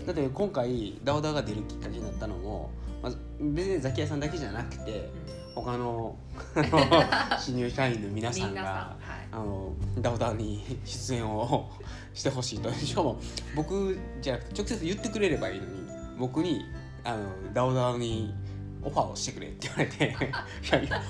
[0.06, 2.70] だって今回ダオダオが出るきっかけになったのも、
[3.02, 5.10] まず別にザキヤさんだけじゃなくて
[5.54, 6.16] 他の
[7.40, 9.28] 新入社員の皆さんがはい。
[9.32, 11.70] あのダオダオに出演を
[12.14, 12.72] してほしいと。
[12.72, 13.18] しかも
[13.56, 15.72] 僕じゃなくて直接言ってくれればいいのに
[16.18, 16.64] 僕に
[17.04, 18.34] あのダオダオに
[18.82, 20.04] オファーをしてくれって言われて
[20.68, 21.02] 「いやいや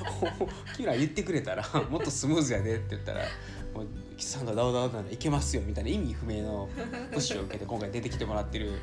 [0.77, 3.21] 君ら言ってくれたらもっとスムーズやで」って言ったら
[3.75, 6.69] 「もうキスさんがダオダオならいけますよ」みたいな意味不明の
[7.11, 8.75] プッシュを受けて今回出てきてもらってるわ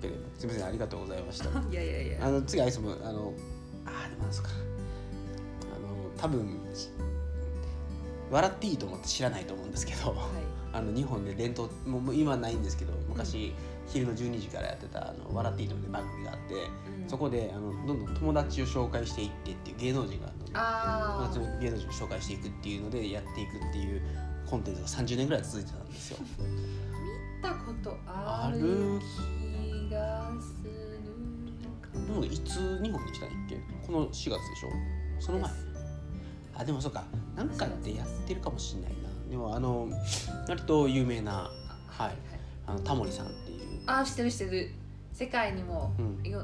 [0.00, 1.48] けですみませんありがとうございました。
[1.48, 2.26] いやいやいや。
[2.26, 3.32] あの次アイスもあの
[3.84, 4.50] あーでもなんですか。
[4.50, 6.58] あの多分
[8.30, 10.18] 笑っていいと思って知らないと思うんですけど、はい。
[10.72, 13.54] あの日本で伝統もうもう今はないんですけど昔、
[13.86, 17.08] 昼の12時からやってた「あの笑っていいと思って番組があって、うん。
[17.08, 21.60] そこであのどんどん友達を紹介していってっていう芸能人が友達の。
[21.60, 24.02] 芸能人を紹介していくっていうのでやっていくっていう
[24.46, 26.18] コンテンツが30年ぐらい続いてたんですよ。
[26.20, 29.00] 見たことある
[29.88, 31.00] 気がする。
[31.82, 33.56] かもういつ日本に来たんやっけ？
[33.86, 34.68] この4月でしょ？
[35.20, 35.50] その前。
[36.58, 37.04] あでもそうか。
[37.36, 38.96] なんかでやってるかもしれないな。
[39.30, 39.88] でもあの
[40.48, 41.50] 割と有名な
[41.86, 42.16] はい。
[42.68, 43.26] あのタモリさん
[43.86, 44.70] あ知ってる知ってる。
[45.12, 46.20] 世界にも、うん。
[46.22, 46.38] 世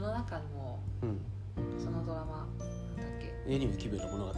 [0.00, 1.18] の中にもうん。
[1.82, 3.52] そのドラマなんだっけ。
[3.52, 4.32] エリムキベの物語？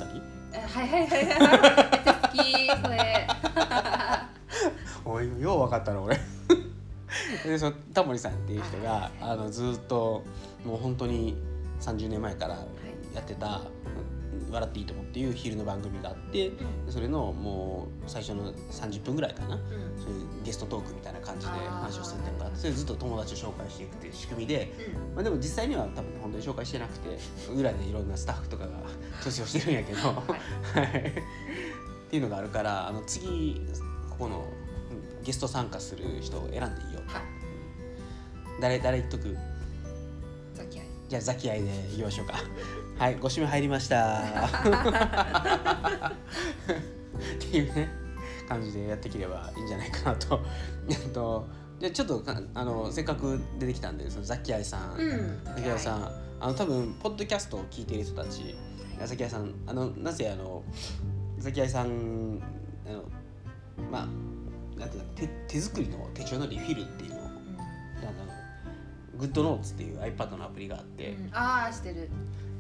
[0.52, 2.04] えはいはいはいはい。
[2.22, 3.26] 好きそれ。
[5.04, 6.18] おいよう分かったな俺。
[7.44, 10.22] でそのタモリさんっていう人があのずっと
[10.64, 11.37] もう本当に
[11.80, 12.54] 30年前から
[13.14, 14.15] やってた「うん
[14.50, 16.52] 笑っていいと思う」っていう昼の番組があって
[16.88, 19.56] それのもう最初の30分ぐらいかな。
[19.56, 19.61] うん。
[19.96, 24.72] そういうゲストトークみたいな感じで話をするっていうのがあってそれでずっと友達を紹介していくっていう仕組みで、
[25.14, 27.18] まあ、でも実際には多分本当に紹介してなくて
[27.52, 28.78] 裏でいろんなスタッフとかが
[29.24, 30.24] 調整をしてるんやけど、は
[30.76, 30.80] い。
[30.80, 31.00] はい。
[31.00, 31.12] っ
[32.11, 33.61] ていうのがあるからあの次
[34.11, 34.44] ここの
[34.90, 37.22] うんゲスト参加する人を選んでいいよはい。
[38.61, 39.37] 誰誰言っとく？
[41.09, 42.35] じゃあザキアイでいきましょうか
[42.98, 44.22] はいご指名入りました。
[44.22, 44.22] っ
[47.38, 47.90] ていうね
[48.48, 50.40] 感じでやっていければいいんじゃないかなと。
[50.88, 51.46] えっと
[51.78, 55.40] じゃあちょっとかあのせっかく出てきたんでそのザキアイさん、うん。
[55.44, 58.54] ザキアイさんあの多分ポッドキャストを聞いている人たち
[59.04, 60.64] ザキアイさんあのなぜあの
[61.38, 62.40] ザキアイさん
[62.87, 63.04] あの
[63.92, 64.06] まあ
[64.80, 67.28] なんていうの手手作りの手帳のリフィルっていうのをうん。
[67.28, 67.38] あの
[69.18, 71.30] GoodNotes っていう iPad のアプリがあって、うん。
[71.35, 72.09] ああしてる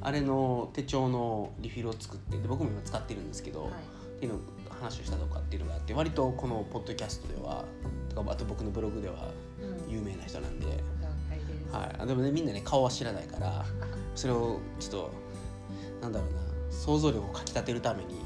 [0.06, 3.70] あれの手帳のリフィルを作ってで僕も今使ってるんですけど、はい。
[3.70, 4.40] っていうのを
[4.70, 7.64] 話をしたとかっていうのがあって割とこのポッドキャストでは
[8.14, 9.92] とかあと僕のブログではうん。
[9.92, 10.72] 有名な人なんで、了
[11.28, 11.74] 解です。
[11.74, 13.64] はい、あでもねみんなね顔は知らないから
[14.14, 15.10] それをちょっと
[16.00, 16.40] なんだろうな
[16.70, 18.20] 想像力をかきたてるために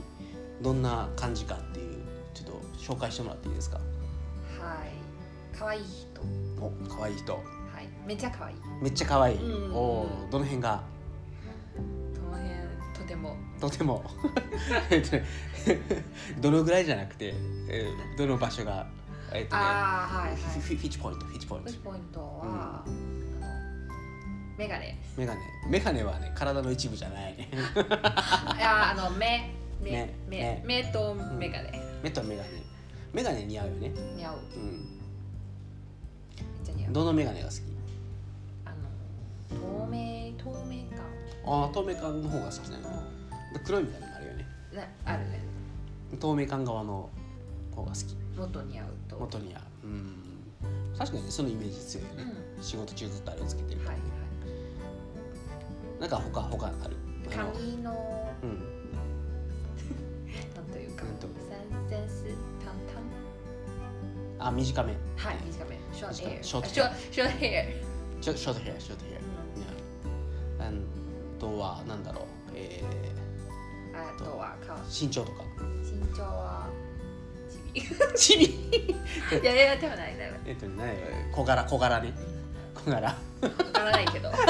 [0.61, 1.97] どんな感じかっていう
[2.35, 3.79] ちょっと紹介してもらっていいですか？
[3.79, 3.83] は
[4.85, 5.59] い。
[5.59, 6.21] 可愛い人。
[6.61, 7.33] お可愛い人。
[7.33, 7.43] はい。
[8.07, 8.57] めっちゃ可愛い。
[8.83, 9.75] めっちゃ可愛い、うん。
[9.75, 10.83] おーどの辺が
[13.21, 13.37] も。
[13.61, 14.05] とても。
[16.41, 17.35] どのぐらいじゃなくて、
[17.69, 18.87] えーどの場所が
[19.33, 20.37] えっとねはいはい。
[20.37, 21.67] フィフィフィッチポイントフィッチポイント。
[21.67, 22.93] プッシュポイントは、あの
[24.59, 25.41] メガネメガネ。
[25.69, 27.37] メガネはね体の一部じゃない。
[27.37, 27.57] ね い
[28.61, 29.51] やあの目。
[29.81, 30.13] 目。
[30.29, 30.29] 目。
[30.29, 30.63] 目。
[30.67, 30.85] 目。
[30.93, 32.49] とメガネ、目とメガネ。
[33.13, 33.91] メガネ似合うよね。
[34.17, 34.39] 似合う。
[34.57, 34.87] うん。
[36.93, 37.61] どのメガネが好き？
[38.65, 38.77] あの
[39.87, 40.20] 透明
[41.47, 42.89] ああ透明感の方が好きなの。
[43.55, 44.47] う黒いメガネもあるよね。
[44.73, 45.41] んねあるね。
[46.19, 47.09] 透明感側の
[47.75, 48.17] 方が好き。
[48.39, 49.17] もっと似合うと。
[49.19, 49.87] 元にはう。
[49.87, 50.17] ん。
[50.99, 53.93] 確かにねそのイメージ強いよね、仕事中ずっとあれをつけてるから。
[53.93, 54.07] はいね、
[56.01, 56.77] なんか他他ある？
[57.33, 58.51] あの髪のうん。
[60.55, 61.05] なんというか。
[61.05, 61.27] なんと。
[61.89, 62.25] センセンス
[62.65, 62.75] タン
[64.39, 64.93] タンあ短め。
[65.17, 65.79] はい短め。
[65.93, 66.69] ショートヘアショート
[67.39, 67.83] ヘ
[68.21, 69.10] ショショートヘアショートヘア、
[71.61, 72.83] はなんだろうえ
[73.95, 74.77] アあとは顔。
[74.77, 75.45] ー、身長とか。
[75.83, 76.69] 身長は
[78.17, 78.49] チビ。
[78.49, 78.91] チビ？
[79.43, 82.13] いやいやでもないでもえっとね小柄小柄ね。
[82.75, 83.09] 小柄。
[83.09, 83.15] わ
[83.73, 84.31] からないけど。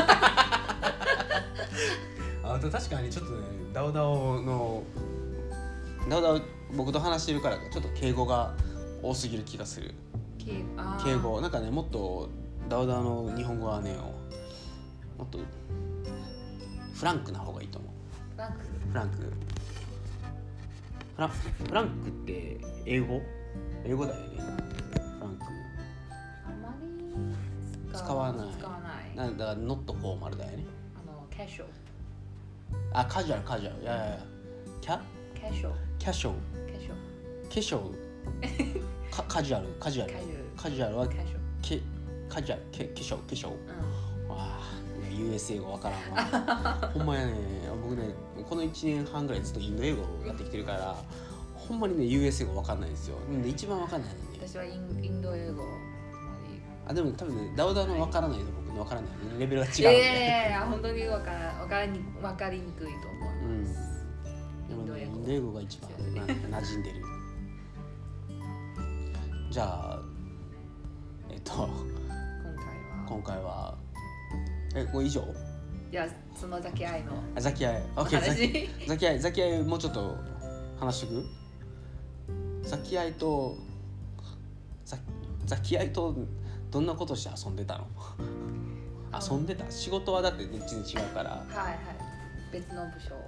[2.42, 3.40] あと確かにちょっとね
[3.72, 4.82] ダオダオの
[6.08, 6.40] ダオダオ
[6.76, 8.54] 僕と話してるからかちょっと敬語が
[9.02, 9.94] 多すぎる気がする。
[10.38, 11.40] 敬語。
[11.40, 12.28] なんかねもっと
[12.68, 13.94] ダオダオの日本語はね
[15.16, 15.38] もっと
[17.00, 17.90] フランクな方がいいと思う。
[18.36, 18.58] フランク？
[18.90, 19.16] フランク。
[19.16, 19.32] フ
[21.16, 23.22] ラフランクって英語？
[23.86, 24.28] 英語だよね。
[24.34, 25.44] フランク。
[26.44, 28.48] あまり使わない。
[28.52, 29.16] 使わない。
[29.16, 30.66] なんだからノットフォーマルだよね。
[30.94, 31.64] あのキャシュ
[32.92, 34.18] あカジュアルカジュアルいやいやいや。
[34.82, 35.00] キャ
[35.34, 36.28] キャシュキャシ
[37.48, 37.74] キャシ
[39.26, 41.14] カジュアルカジュアルカジュアルカジュアルはカ
[42.42, 43.56] ジュアルけ化粧化粧わう
[44.32, 44.60] あ
[45.20, 46.90] US 英語わからんわ。
[46.94, 47.32] ほんまやね。
[47.82, 48.14] 僕ね
[48.48, 50.96] この1年半ぐらいずっとインド英語をやってきてるから
[51.54, 53.16] ほんまにね US 英語わかんないんですよ。
[53.42, 54.38] で一番わかんないのんね。
[54.46, 55.72] 私はインインド英語あま
[56.48, 64.06] りあでも多分ねダウダウのわからないと僕のわからないレベルが違うんいやいで、やいやいや本当にわからわからにわかりにくいと思います、
[64.68, 65.12] でもねイインド英語。
[65.16, 65.90] ンド英語が一番
[66.50, 67.00] な馴染んでる。
[69.50, 70.00] じゃあ
[71.28, 71.74] えっと今回は。
[73.08, 73.74] 今回は
[74.74, 75.22] えこれ以上？
[75.92, 77.82] いやそのだけ愛のあザキアイ。
[77.96, 78.68] OK ザキ話。
[78.86, 80.16] ザキアイザキアイもうちょっと
[80.78, 81.26] 話しとく？
[82.62, 83.56] ザキアイと
[84.84, 84.96] ザ
[85.46, 86.14] ザキアイと
[86.70, 87.86] どんなことして遊んでたの？
[89.20, 89.68] 遊んでた？
[89.70, 91.30] 仕事はだって全然違うから。
[91.30, 91.76] はいはい。
[92.52, 93.18] 別の部署とか。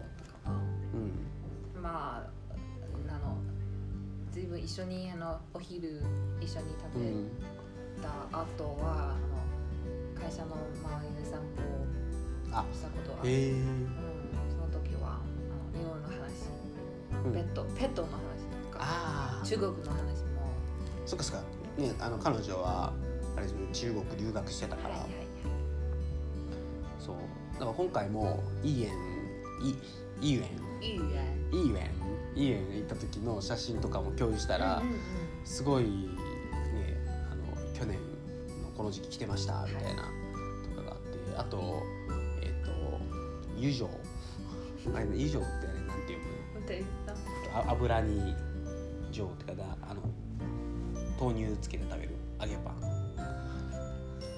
[1.74, 1.82] うん。
[1.82, 2.52] まあ
[3.08, 3.36] あの
[4.30, 6.00] 随分一緒にあのお昼
[6.40, 7.30] 一緒に食べうん
[8.00, 9.16] た後は、あの
[10.22, 13.88] 会社の周りで散歩あしたことはへえうん、
[14.50, 15.20] その時はあ
[15.74, 16.48] の日本の話、
[17.26, 17.32] うん。
[17.32, 20.46] ペットペットの話とかああ中国の話も。
[21.06, 21.42] そっかそっか。
[21.78, 22.92] ねあの彼女は
[23.36, 25.10] あれ中国留学してたから、はいはい
[26.98, 27.16] そう。
[27.54, 28.92] だから今回もいい園
[30.20, 30.48] いいい園は
[30.82, 31.90] いいいねいい園
[32.34, 34.98] いい園行った時の写真とかも共有したら、うんうんうん。
[35.44, 36.10] すごい
[38.92, 40.02] 時期来てましたみたいな
[40.76, 41.82] とかがあってあと
[42.42, 42.70] えっ、と
[43.56, 43.88] 油条。
[44.94, 46.18] あれね油条ってあれなんていう
[46.54, 46.86] 本当にの
[47.54, 48.34] あ油に
[49.12, 50.02] 状ってかだあの
[51.20, 52.74] 豆乳つけて食べる揚げパン。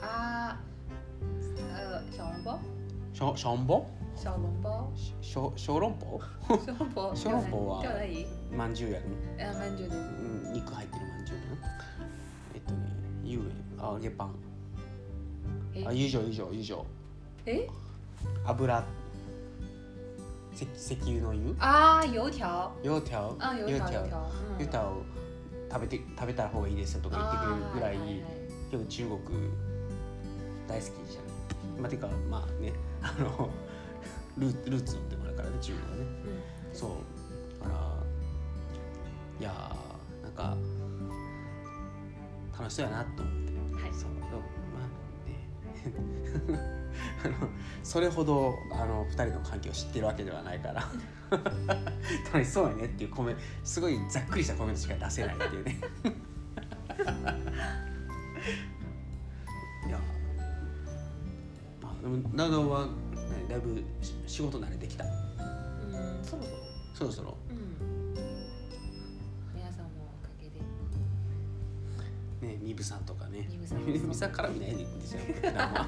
[0.03, 2.61] あー呃小笼包？
[3.14, 4.93] しょしょんぼ小笼包？
[5.23, 6.21] 小籠包？
[6.53, 7.17] 小笼包。
[7.17, 7.83] 小籠包は
[8.55, 9.07] まんじゅうやる
[9.51, 9.99] あまんじゅうです。
[9.99, 10.01] う
[10.51, 11.38] ん肉入ってるまんじゅう
[13.90, 14.35] あ揚げパン。
[15.75, 15.85] え？
[15.87, 16.87] あ油条油条油条
[17.47, 17.68] え？
[18.47, 18.85] 油。
[20.55, 22.44] 石石油の油あー油条。
[22.85, 23.37] 油条？
[23.40, 24.09] あ油条油
[24.66, 24.79] 条。
[24.81, 25.05] う
[25.70, 28.23] 食べて食べた方がいいですよとか言ってくれるぐらいあーはいはい。
[28.23, 29.18] はい結構中国
[30.66, 31.27] 大好きじゃな
[31.77, 31.81] い？
[31.81, 33.51] まあてかまあねあの
[34.38, 36.03] ルー ルーツでもあるからね中国はね。
[36.70, 36.77] うん。
[36.77, 36.90] そう。
[37.62, 37.81] だから
[39.40, 40.57] いやーなんか
[42.59, 43.53] 楽しそうやなと思って
[43.85, 43.92] はい。
[43.92, 44.11] そう。
[44.73, 44.88] まあ
[45.29, 45.37] ね。
[47.25, 47.35] あの
[47.83, 50.83] それほどあの2人の関係を知ってるわけではないから。
[52.33, 55.81] 楽しそうやねっていうコメすごいざっくりしたコメントしか出せないっていうね。
[59.87, 59.99] いや。
[61.83, 62.90] まあでも長尾は、ね、
[63.49, 65.05] だいぶし仕事慣れてきた。
[65.05, 65.11] うん
[66.23, 66.57] そろそろ。
[66.94, 67.37] そろそろ。
[67.51, 67.54] うん
[72.64, 73.46] でねミブさんとかね。
[73.50, 75.87] ミブさんミブさん絡みないでいいんですよ普段は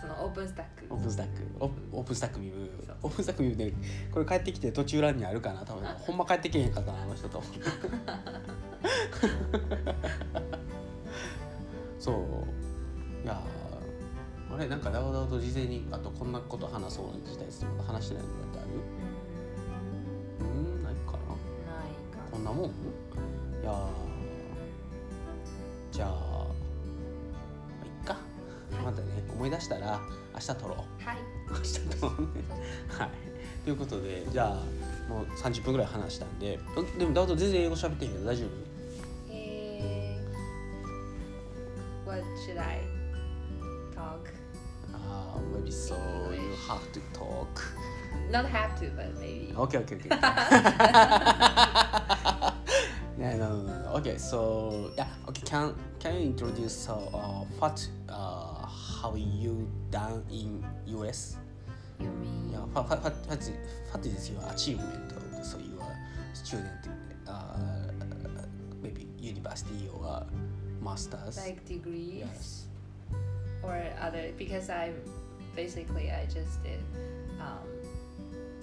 [0.00, 0.84] そのオープンスタック。
[0.90, 1.32] オープンスタック。
[1.60, 1.64] オ
[1.98, 2.70] オープンスタックミブ。
[3.02, 3.72] オープンスタックミブで
[4.12, 5.84] これ帰ってきて途中欄にあるかな多分。
[5.98, 7.42] ほんま帰ってけへんかったなあの人と。
[11.98, 12.16] そう。
[13.24, 13.40] いや
[14.52, 17.64] あれなんかダウダウと事前にあとこんなこと話そうなん自体です。
[17.64, 18.68] まだ話してないのってある？
[20.40, 20.44] う
[20.80, 21.18] んないかな。
[21.18, 21.22] ない
[22.12, 22.18] か。
[22.30, 22.70] こんなもん？
[30.52, 31.16] 日撮ろうはい
[31.50, 32.28] 明日撮ろうね
[32.88, 33.10] はい
[33.64, 38.48] ということでじゃあもう30分ぐらい話したんでうんでもダウト全然英語喋ってんけど大丈夫
[39.30, 40.24] えー
[42.06, 42.80] What should I
[43.94, 44.30] talk?
[44.92, 45.94] ああ maybe so
[46.32, 47.84] you have to talk
[48.30, 49.52] Not have to, but maybe.
[49.56, 50.08] Okay, okay, okay.
[53.18, 53.92] yeah, no, no, no.
[53.96, 55.42] Okay, so yeah, okay.
[55.44, 58.43] Can can you introduce uh, uh what uh
[59.04, 60.64] how are you done in
[60.96, 61.36] US?
[62.00, 62.48] You mean?
[62.56, 63.52] Yeah, what what what what is,
[63.92, 65.96] what is your achievement of so you are
[66.32, 66.88] student
[67.28, 67.92] uh
[68.80, 70.24] maybe university or
[70.80, 71.36] masters?
[71.36, 72.64] Like degrees yes.
[73.62, 74.32] or other?
[74.38, 74.92] Because I
[75.54, 76.80] basically I just did
[77.44, 77.68] um,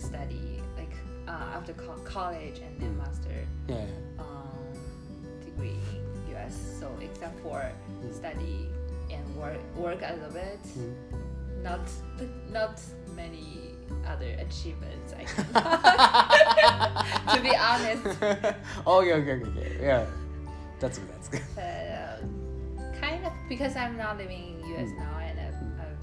[0.01, 0.97] study like
[1.29, 3.85] uh, after co- college and then master Yeah.
[4.17, 4.73] um,
[5.45, 6.57] degree in US.
[6.81, 7.61] So except for
[8.01, 8.09] Mm.
[8.09, 8.65] study
[9.13, 10.95] and work work a little bit, Mm.
[11.63, 11.85] not
[12.51, 12.81] not
[13.15, 13.75] many
[14.07, 15.13] other achievements.
[15.13, 15.45] I can.
[17.35, 18.05] to be honest,
[18.87, 19.77] okay, okay, okay, okay.
[19.81, 20.05] Yeah.
[20.79, 21.09] That's good.
[21.13, 21.43] That's good.
[21.55, 22.17] but uh,
[22.99, 24.97] kind of because I'm not living in US Mm.
[24.97, 25.97] now and I'm, I'm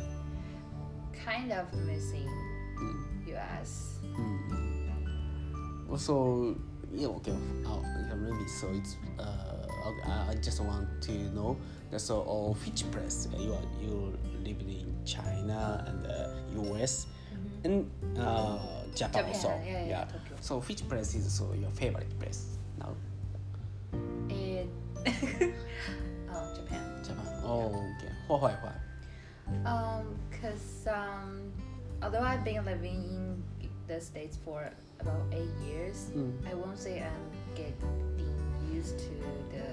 [1.26, 2.30] kind of missing
[2.78, 3.34] Mm.
[3.34, 3.98] US.
[4.14, 5.90] Mm.
[5.90, 6.54] Also,
[6.92, 7.32] yeah, okay.
[7.66, 8.68] Uh, yeah, maybe so.
[8.70, 9.57] It's uh,
[10.06, 11.56] I, I just want to know
[11.90, 14.12] that so uh, which place you are you
[14.44, 17.06] live in China and uh, US
[17.64, 18.58] and uh,
[18.94, 19.48] Japan, also.
[19.64, 20.04] yeah, yeah.
[20.40, 22.94] So which place is so your favorite place now?
[24.28, 24.68] It,
[26.30, 26.82] oh, Japan.
[27.02, 27.26] Japan.
[27.44, 28.12] Oh, okay.
[28.28, 28.76] Why why why?
[29.64, 31.50] Um, cause um,
[32.02, 34.68] although I've been living in the states for
[35.00, 36.32] about eight years, Mm.
[36.50, 38.27] I won't say I'm getting
[38.78, 39.10] used to
[39.54, 39.66] the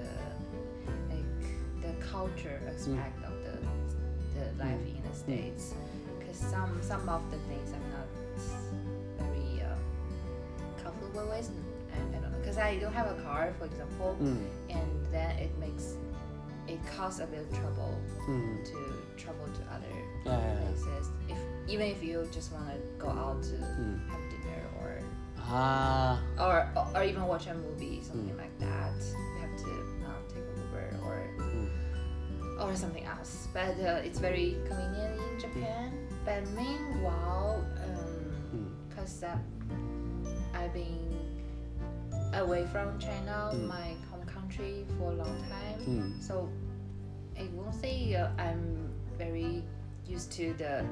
[1.14, 1.42] like
[1.84, 3.56] the culture aspect of the
[4.34, 5.74] the life in the states.
[6.24, 8.08] Cause some some of the things I'm not
[9.18, 9.76] very uh,
[10.82, 11.48] comfortable with.
[11.94, 12.44] I, I don't know.
[12.44, 14.38] Cause I don't have a car, for example, Mm.
[14.70, 15.94] and then it makes
[16.68, 17.92] it causes a bit of trouble
[18.28, 18.64] Mm.
[18.70, 18.78] to
[19.22, 20.60] travel to other Yeah, yeah, yeah.
[20.66, 21.04] places.
[21.28, 21.38] If
[21.72, 23.56] even if you just want to go out to
[25.48, 26.20] Ah.
[26.38, 28.38] or or even watch a movie, something Mm.
[28.44, 31.68] like that, you have to take an Uber or Mm.
[32.62, 33.48] or something else.
[33.52, 35.92] But uh, it's very convenient in Japan.
[36.24, 38.66] But meanwhile, Mm.
[38.88, 39.38] because uh,
[40.54, 41.14] I've been
[42.34, 43.68] away from China, Mm.
[43.68, 45.80] my home country, for a long time.
[45.86, 46.22] Mm.
[46.22, 46.48] So
[47.38, 49.62] I won't say uh, I'm very
[50.08, 50.84] used to the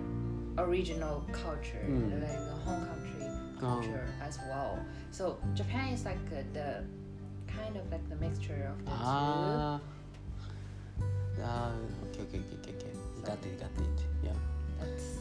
[0.58, 2.22] original culture, Mm.
[2.22, 3.13] like the home country
[3.56, 3.60] Oh.
[3.60, 4.78] culture as well.
[5.10, 6.84] So Japan is like uh, the
[7.46, 9.80] kind of like the mixture of the Ah.
[11.42, 11.72] Ah.
[12.10, 12.92] Okay, okay, okay, okay, okay.
[13.24, 13.98] Got it, got it.
[14.22, 14.32] Yeah.
[14.80, 15.18] That's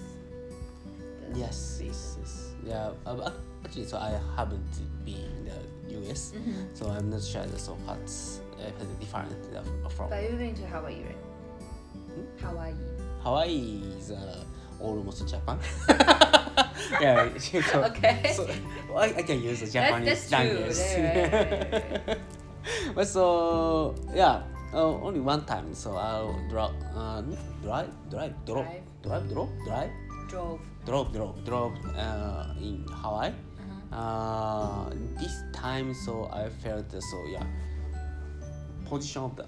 [1.36, 2.52] Yes, yes, yes.
[2.63, 3.32] Yeah, uh,
[3.65, 4.62] actually, so I haven't
[5.04, 6.78] been in the US, Mhm.
[6.78, 8.69] so I'm not sure so what's uh,
[9.00, 11.17] different uh, from But you've been to Hawaii, right?
[12.13, 12.46] Hmm?
[12.46, 12.76] Hawaii.
[13.24, 14.43] Hawaii is uh,
[14.80, 15.58] almost Japan.
[17.02, 18.34] yeah, so, Okay.
[18.36, 18.48] so
[18.96, 20.38] I, I can use the Japanese that's true.
[20.38, 20.78] language.
[20.78, 22.18] Right, right,
[22.96, 25.74] but so yeah, uh, only one time.
[25.74, 27.22] So I'll drop, uh,
[27.62, 28.68] drive, drive, drop,
[29.02, 29.92] drive, drop, drive,
[30.30, 30.60] Drove.
[30.86, 33.30] drop, drop, drop uh, in Hawaii.
[33.30, 33.96] Uh-huh.
[33.96, 34.89] Uh,
[35.20, 37.46] this time, so I felt uh, so yeah.
[38.86, 39.46] Position of the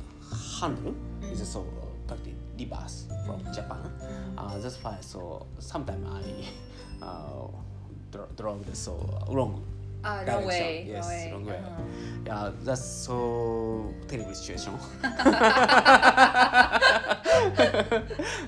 [0.60, 0.96] handle
[1.32, 1.66] is so
[2.08, 3.92] practically reverse from Japan.
[4.38, 4.98] Uh, that's why.
[5.02, 6.24] So sometimes I
[7.02, 7.48] uh,
[8.12, 8.94] the so
[9.30, 9.64] wrong.
[10.04, 10.86] Ah, wrong way.
[10.88, 11.32] yes, wrong way.
[11.32, 11.56] wrong way.
[11.58, 11.82] Uh-huh.
[12.26, 14.74] Yeah, that's so terrible situation.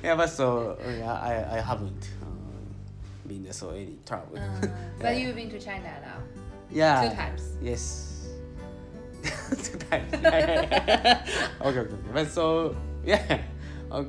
[0.03, 4.37] yeah, but so yeah, I I haven't uh, been so any trouble.
[4.37, 5.13] Uh, Yeah.
[5.13, 6.21] but you've been to China now.
[6.69, 7.09] Yeah.
[7.09, 7.41] Two times.
[7.61, 8.29] Yes.
[9.63, 10.13] Two times.
[10.13, 11.25] Yeah, yeah,
[11.61, 11.95] okay, okay.
[12.13, 12.75] But so
[13.05, 13.41] yeah,
[13.91, 14.03] uh,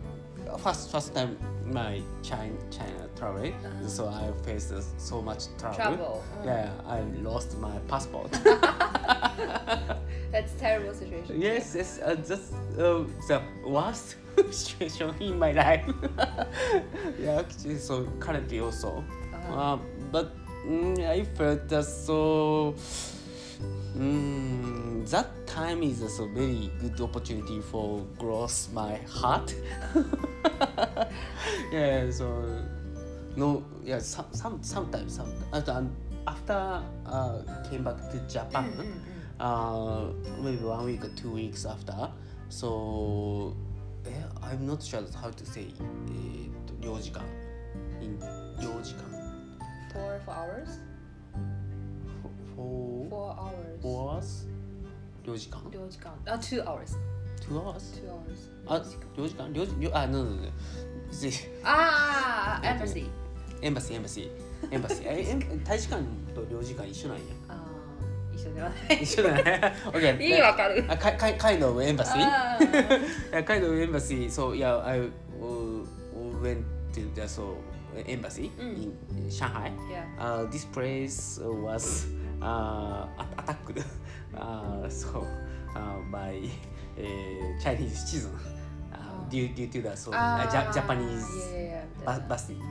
[0.58, 3.88] first first time my China China travel, Uh-huh.
[3.88, 5.76] so I faced so much trouble.
[5.76, 6.24] Trouble.
[6.40, 6.44] Mm.
[6.46, 8.30] Yeah, I lost my passport.
[10.32, 11.40] That's terrible situation.
[11.40, 14.16] yes, yes, uh, that's uh, the worst
[14.50, 15.84] situation in my life.
[17.18, 19.04] yeah, actually, so currently also.
[19.34, 19.54] Uh-huh.
[19.74, 19.78] Uh,
[20.12, 20.32] but
[20.66, 22.74] mm, I felt that so
[23.98, 29.52] Mm, that time is a so very good opportunity for growth my heart.
[31.72, 32.62] yeah, so
[33.37, 35.89] no, yeah, some, some sometimes, sometimes after, um,
[36.27, 40.13] after uh, came back to Japan, うんうんうん uh,
[40.43, 42.09] maybe one week or two weeks after.
[42.49, 43.55] So
[44.05, 44.11] eh,
[44.41, 45.67] I'm not sure how to say
[46.07, 47.25] えーと領事館
[48.01, 48.19] in
[48.59, 49.03] 領事館
[49.93, 50.79] Four four hours?
[52.55, 53.81] for Four hours.
[53.81, 54.47] four hours
[55.25, 56.95] 領事館領事館あ、two hours.
[57.41, 58.49] two hours Two hours.
[58.67, 58.81] あ
[59.17, 60.51] 領事館領事領あ no no no
[61.11, 61.31] ぜ
[61.63, 63.07] ああ、embassy.
[63.62, 64.30] エンバシーエンバシー
[64.72, 66.02] エンバシーえエン大使館
[66.34, 69.02] と領事館一緒なんやあー一緒ではない。
[69.02, 70.84] 一緒だね OK いいわかる。
[70.88, 74.28] あかかカイドエンバシーあー yeah, kind of embassy.
[74.30, 75.08] So yeah, I uh,
[76.40, 77.56] went to the so
[78.06, 78.92] embassy Mm.
[79.16, 79.72] in Shanghai.
[79.90, 80.04] Yeah.
[80.20, 82.06] Uh, this place was
[82.40, 83.82] uh, at- attacked.
[84.36, 85.26] uh, so
[85.74, 86.38] uh, by
[86.96, 87.02] uh,
[87.60, 88.57] Chinese citizen uh, Oh.
[89.28, 92.04] Due due to the so Ah, uh, ja- Japanese yeah, yeah, yeah.
[92.04, 92.62] bus busing.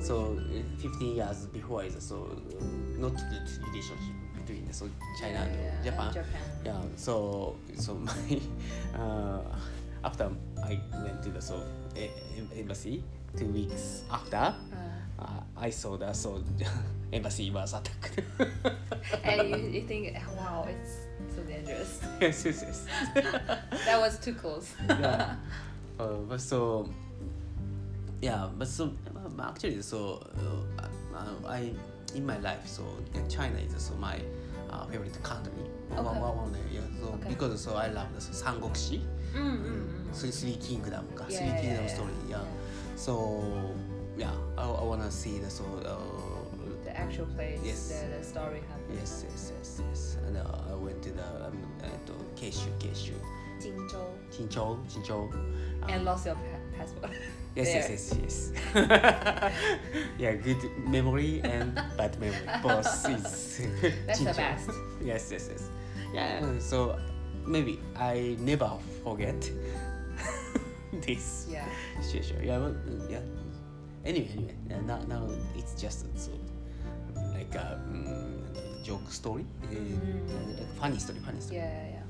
[0.00, 2.64] So uh, 15 years before is so uh,
[3.00, 4.86] not good relationship between so
[5.20, 6.10] China and Yeah, Japan.
[6.12, 6.44] Japan.
[6.64, 8.12] Yeah, so so my
[9.00, 9.40] uh,
[10.04, 10.28] after
[10.62, 11.62] I went to the so
[12.56, 13.02] embassy
[13.36, 14.54] two weeks after
[15.18, 16.42] Uh, uh, I saw the so
[17.12, 18.20] embassy was attacked.
[19.24, 22.00] and you, you think, wow, it's so dangerous.
[22.20, 22.78] yes, yes, yes.
[23.86, 24.74] That was too close.
[24.88, 25.36] yeah
[25.98, 26.88] uh, so
[28.20, 30.22] yeah but so uh, actually so
[30.78, 30.82] uh,
[31.16, 31.72] uh, I
[32.14, 32.82] in my life so
[33.28, 34.20] China is so my
[34.70, 35.52] uh, favorite country
[35.92, 36.02] okay.
[36.02, 37.28] one, one, one, yeah, so okay.
[37.28, 39.00] because so I love the Sangokshi
[39.34, 40.14] mm, mm, mm.
[40.14, 42.36] So Three Kingdom yeah, Three yeah, Kingdom yeah, story yeah.
[42.38, 42.96] yeah.
[42.96, 43.74] so
[44.16, 48.60] yeah I, I wanna see the so uh, the actual place yes the, the story
[48.70, 52.70] happened yes yes yes yes and uh, I went to the um, uh, to Keishu
[52.78, 53.14] Keishu
[53.58, 53.98] 金州
[54.30, 55.28] Chinchou Chinchou.
[55.82, 57.12] Uh, and lost your pa- passport.
[57.54, 57.90] yes, there.
[57.90, 58.52] yes yes yes
[60.18, 62.46] yeah, good memory and bad memory.
[62.62, 63.60] Both is
[64.06, 64.70] That's the best.
[65.02, 65.70] Yes yes yes.
[66.12, 66.58] Yeah.
[66.58, 66.98] So
[67.46, 68.70] maybe I never
[69.04, 69.50] forget
[71.06, 71.46] this.
[71.50, 71.66] Yeah.
[72.00, 72.38] situation.
[72.42, 72.74] Yeah, well,
[73.10, 73.20] yeah.
[74.04, 74.28] Anyway,
[74.68, 76.30] anyway, now now it's just so
[77.32, 80.58] like a mm, joke story, uh, Mm.
[80.58, 81.56] like funny story, funny story.
[81.58, 82.03] Yeah, yeah.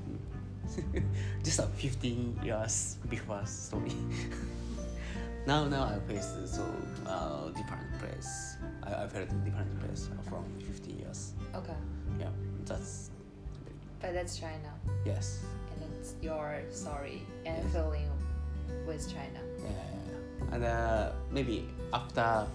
[1.43, 3.91] just a 15 years before story.
[5.47, 6.63] now now I face so
[7.07, 8.57] uh, different place.
[8.83, 11.33] I, I felt different place from 15 years.
[11.55, 11.77] Okay.
[12.19, 12.29] Yeah,
[12.65, 13.11] that's
[14.01, 14.71] But that's China.
[15.05, 15.41] yes.
[15.73, 17.73] And it's your story and Yes.
[17.73, 18.09] feeling
[18.87, 19.39] with China.
[19.61, 20.55] Yeah, yeah, yeah.
[20.55, 22.45] and uh, maybe after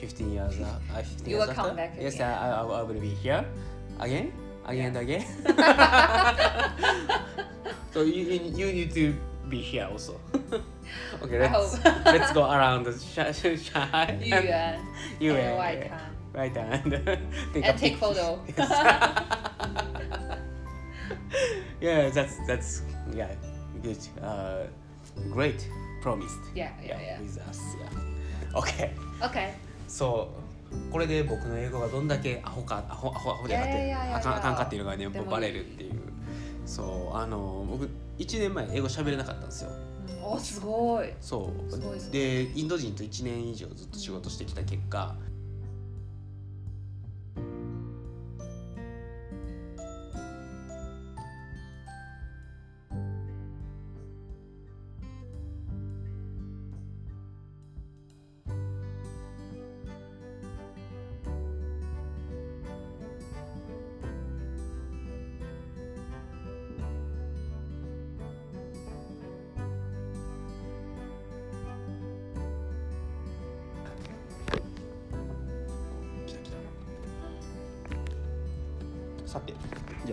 [0.00, 2.30] 15 years, uh, uh, 15 You years will come after, back Yes, again.
[2.30, 3.44] I, I, I will be here
[4.00, 4.32] again,
[4.66, 5.24] again and again.
[7.98, 8.22] So you,
[8.54, 9.12] you, need to
[9.48, 10.20] be here also.
[11.22, 14.16] okay, let's, let's go around the Sha- Sha- Shanghai.
[14.22, 14.86] You and,
[15.18, 15.88] you and White yeah.
[15.88, 15.98] Can.
[16.32, 16.92] Right and
[17.52, 18.38] take And take photo.
[21.80, 22.82] yeah, that's that's
[23.12, 23.34] yeah,
[23.82, 23.98] good.
[24.22, 24.66] Uh,
[25.32, 25.68] great,
[26.00, 26.38] promised.
[26.54, 27.20] Yeah, yeah, yeah.
[27.20, 27.60] with us.
[27.80, 28.58] Yeah.
[28.60, 28.94] Okay.
[29.22, 29.54] Okay.
[29.88, 30.28] そ
[30.88, 36.07] うこれで僕の英語がどんだけアホかアホアホアホであかんあかっていうのがねバレるっていう
[36.68, 37.88] そうあの僕
[38.18, 39.70] 1年前英語喋れなかったんですよ。
[40.22, 41.08] おすごい。
[41.20, 42.12] そう。
[42.12, 45.16] でインド人と1年以上ずっと仕事してきた結果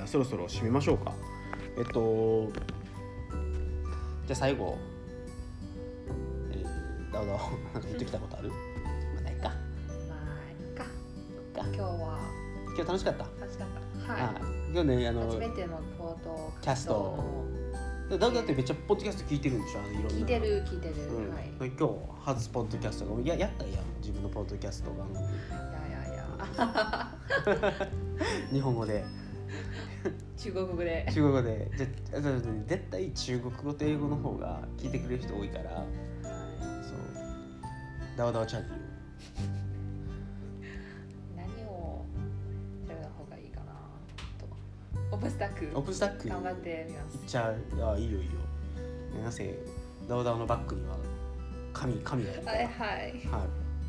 [0.07, 1.13] そろそろ締めましょうか。
[1.77, 2.49] えっと
[4.27, 4.77] じゃあ最後。
[6.51, 8.55] えー、ダウダウなんか言ってきたことある、ま
[9.19, 9.49] あないか。
[9.49, 9.55] まあ
[10.51, 10.83] いいか。
[10.83, 10.89] か。
[11.55, 12.19] 今日は。
[12.67, 13.23] 今日楽しかった？
[13.39, 13.67] 楽しかっ
[14.07, 14.13] た。
[14.13, 14.35] ははい。
[14.73, 15.13] 今日ねあい。
[15.13, 17.45] の初めてのポートキャスト。
[18.09, 19.79] ダウダウってめっちゃポッドキャスト聞いてるんでしょ？
[19.79, 20.09] あのいろんな。
[20.09, 20.93] 聞いてる聞いてる。
[20.95, 21.33] うん。
[21.33, 21.49] はい。
[21.57, 21.93] 今日
[22.23, 23.27] 初ポッドキャストがい。
[23.27, 23.79] ややったいや。
[23.81, 26.25] ん自分のポッドキャスト番組いやいやいや。
[28.51, 29.03] 日本語で
[30.45, 31.07] 中国語で。
[31.11, 31.71] 中国語で。
[31.75, 31.87] じゃ
[32.67, 35.83] 絶対中国語と英語の方が聞いてくれる人多いから。
[36.21, 36.33] そう。
[38.15, 38.75] ダワダワチャンネル。
[41.35, 42.05] 何を
[42.87, 43.73] 調べた方がいいかな
[44.37, 44.45] と。
[45.15, 45.67] オープンスタック。
[45.73, 46.29] オープンスタック？
[46.29, 47.17] 頑張ってみます。
[47.17, 48.31] いっちゃうあいいよいいよ。
[49.23, 49.57] なぜ
[50.07, 50.95] ダオダオのバッグには
[51.73, 52.57] 神神がいるから。
[52.59, 52.67] はい。
[52.67, 53.15] はい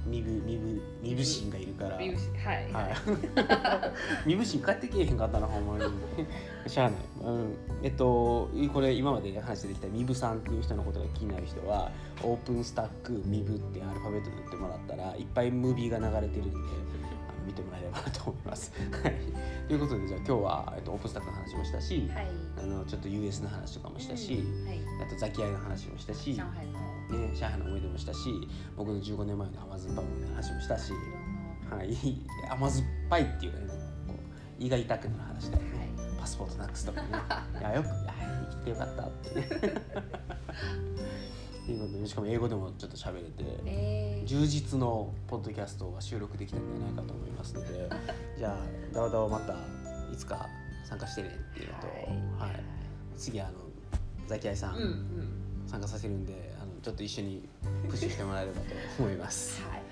[0.07, 4.29] はい身分身分身分心がいるからビブシはいはい。
[4.29, 5.91] 身分心帰ってけえへんかったなほんまに。
[6.67, 7.01] しゃあない。
[7.23, 7.55] うん。
[7.83, 11.91] えっとこれ今まで話してきたミブさんっていう人のことが気になる人は
[12.23, 16.97] オープンスタックミブってアルファベットで打ってもらったらいっぱいムービーが流れてるんで。
[17.47, 18.73] 見てもらえればなと思います。
[18.91, 19.15] はい。
[19.69, 22.27] ということでじゃあ今日は、えっと、オープンスタックの話もしたし、はい
[22.59, 26.37] あのちょっと US の話とかもしたし、はいあとザキヤイの話もしたし、
[27.11, 28.19] ね、上海の思い出もしたし
[28.77, 30.93] 僕の15年前の甘酸っぱい思い出の話もしたし。
[31.71, 31.97] はい、
[32.49, 33.67] 甘酸っぱいっていうかね
[34.07, 34.15] こ
[34.61, 36.17] う胃が痛くなる話だよね、なはい。
[36.21, 37.09] パスポートなくすとかね。
[37.59, 37.89] いやよく。
[37.89, 39.47] 生きてよかったってね。
[41.63, 44.27] っていうことでしかも英語でもちょっと喋れてえー。
[44.27, 47.91] 充実のポッドキャストが収録できたんじゃないかと思いますので
[48.39, 48.59] じゃあ
[48.95, 49.55] ダオダオまた
[50.13, 50.49] いつか
[50.85, 51.87] 参加してねっていうのと、
[52.39, 52.51] はい。
[52.53, 52.65] はい。
[53.17, 53.53] 次あの
[54.29, 55.47] ザキヤイさん、うんうん。
[55.67, 56.56] 参加させるんで
[56.87, 57.43] ちょっと一緒に
[57.89, 58.67] プッシュしてもらえればと
[59.01, 59.61] 思います。
[59.61, 59.83] はい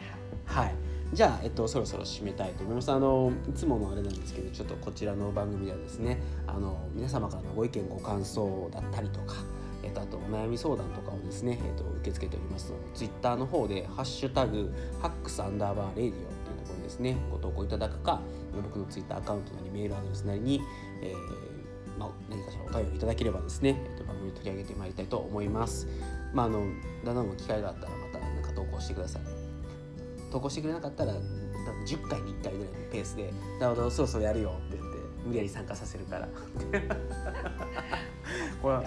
[0.46, 0.74] はい。
[1.12, 2.92] じゃあ、えっと、そろそろ締めたいと思います。
[2.92, 6.20] あの、いつものあれなんですけど、ちょっとこちらの番組ではですね。
[6.46, 9.34] あの、皆様からのご意見、ご感想だったりとか。
[9.82, 12.92] えっと、あと、お悩み相談とかをですね、えっと、受け付けておりますので。
[12.94, 14.72] ツイッターの方で、ハッシュタグ、
[15.02, 18.20] ハックスアンダーバーレディオっていうところにですね、ご投稿いただくか。
[18.54, 20.62] 僕のツイッターアカウントなり、メールアドレスなりに。
[21.02, 21.54] えー
[21.98, 25.86] まあ、何かしらお便りいただければですね、えっと、番組に取り上げてまいりたいと思います。
[26.34, 26.66] まあ、あの、
[27.04, 29.22] だんだんも機会があったら、また、なんか投稿してください。
[30.34, 36.28] 投稿してくれなかったら多分10回に1回ぐらいのペースで「ダウダウそろそろやるよ」って言って無理やり参加させるから。
[38.60, 38.82] これは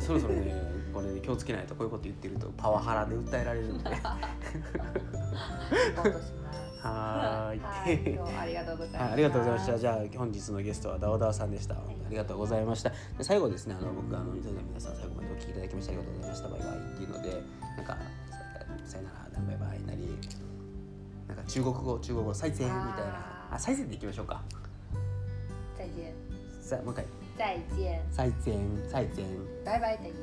[0.00, 0.54] そろそろね
[0.94, 3.90] これ、ね、気をつけないとこういうこと言ってるとパワハラで訴えられるんで。
[3.92, 4.18] は
[5.70, 7.60] リポートしますーい。
[7.60, 7.94] はい。
[8.14, 9.04] 今日はありがとうございました。
[9.04, 9.78] はいありがとうございました。
[9.78, 11.74] じゃあ本日のゲストはダオダオさんでした
[12.06, 12.90] ありがとうございました。
[12.90, 17.42] で最後ですねあの僕あの皆さん最後までお聞きいただきましてありがとうございましたバイバイっていうので
[17.76, 17.96] なんか
[18.84, 20.18] ささよならバイバイなり
[21.28, 23.36] なんか中国語中国語再见みたいな。
[23.50, 24.42] あ再见でいきましょうか。
[25.76, 26.12] 再见
[26.60, 27.06] さもう一回。
[27.36, 28.58] 再见再见
[28.90, 29.24] 再见
[29.64, 30.18] バイバイでいいよ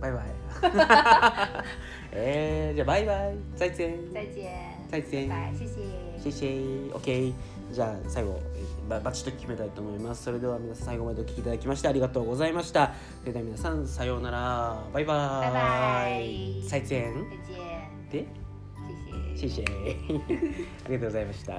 [0.00, 0.22] バイバイ。
[2.12, 3.36] えー、じゃあバイバイ。
[3.56, 4.50] 再见再见
[4.90, 5.74] 再见拜拜谢谢
[6.18, 6.44] シェイシ。
[6.44, 7.34] ェイ OK
[7.72, 8.38] じゃあ最後。
[8.44, 8.49] えー
[8.98, 10.24] バチッと決めたいと思います。
[10.24, 12.94] それでは皆さん最後までお聴きいただきましてありがとうございました。
[13.20, 14.82] それでは皆さんさようなら。
[14.92, 15.52] バイバイ。
[15.52, 17.14] バイ再见
[18.10, 18.26] で？
[19.36, 19.64] シェシェ
[20.84, 21.54] ありがとうございました。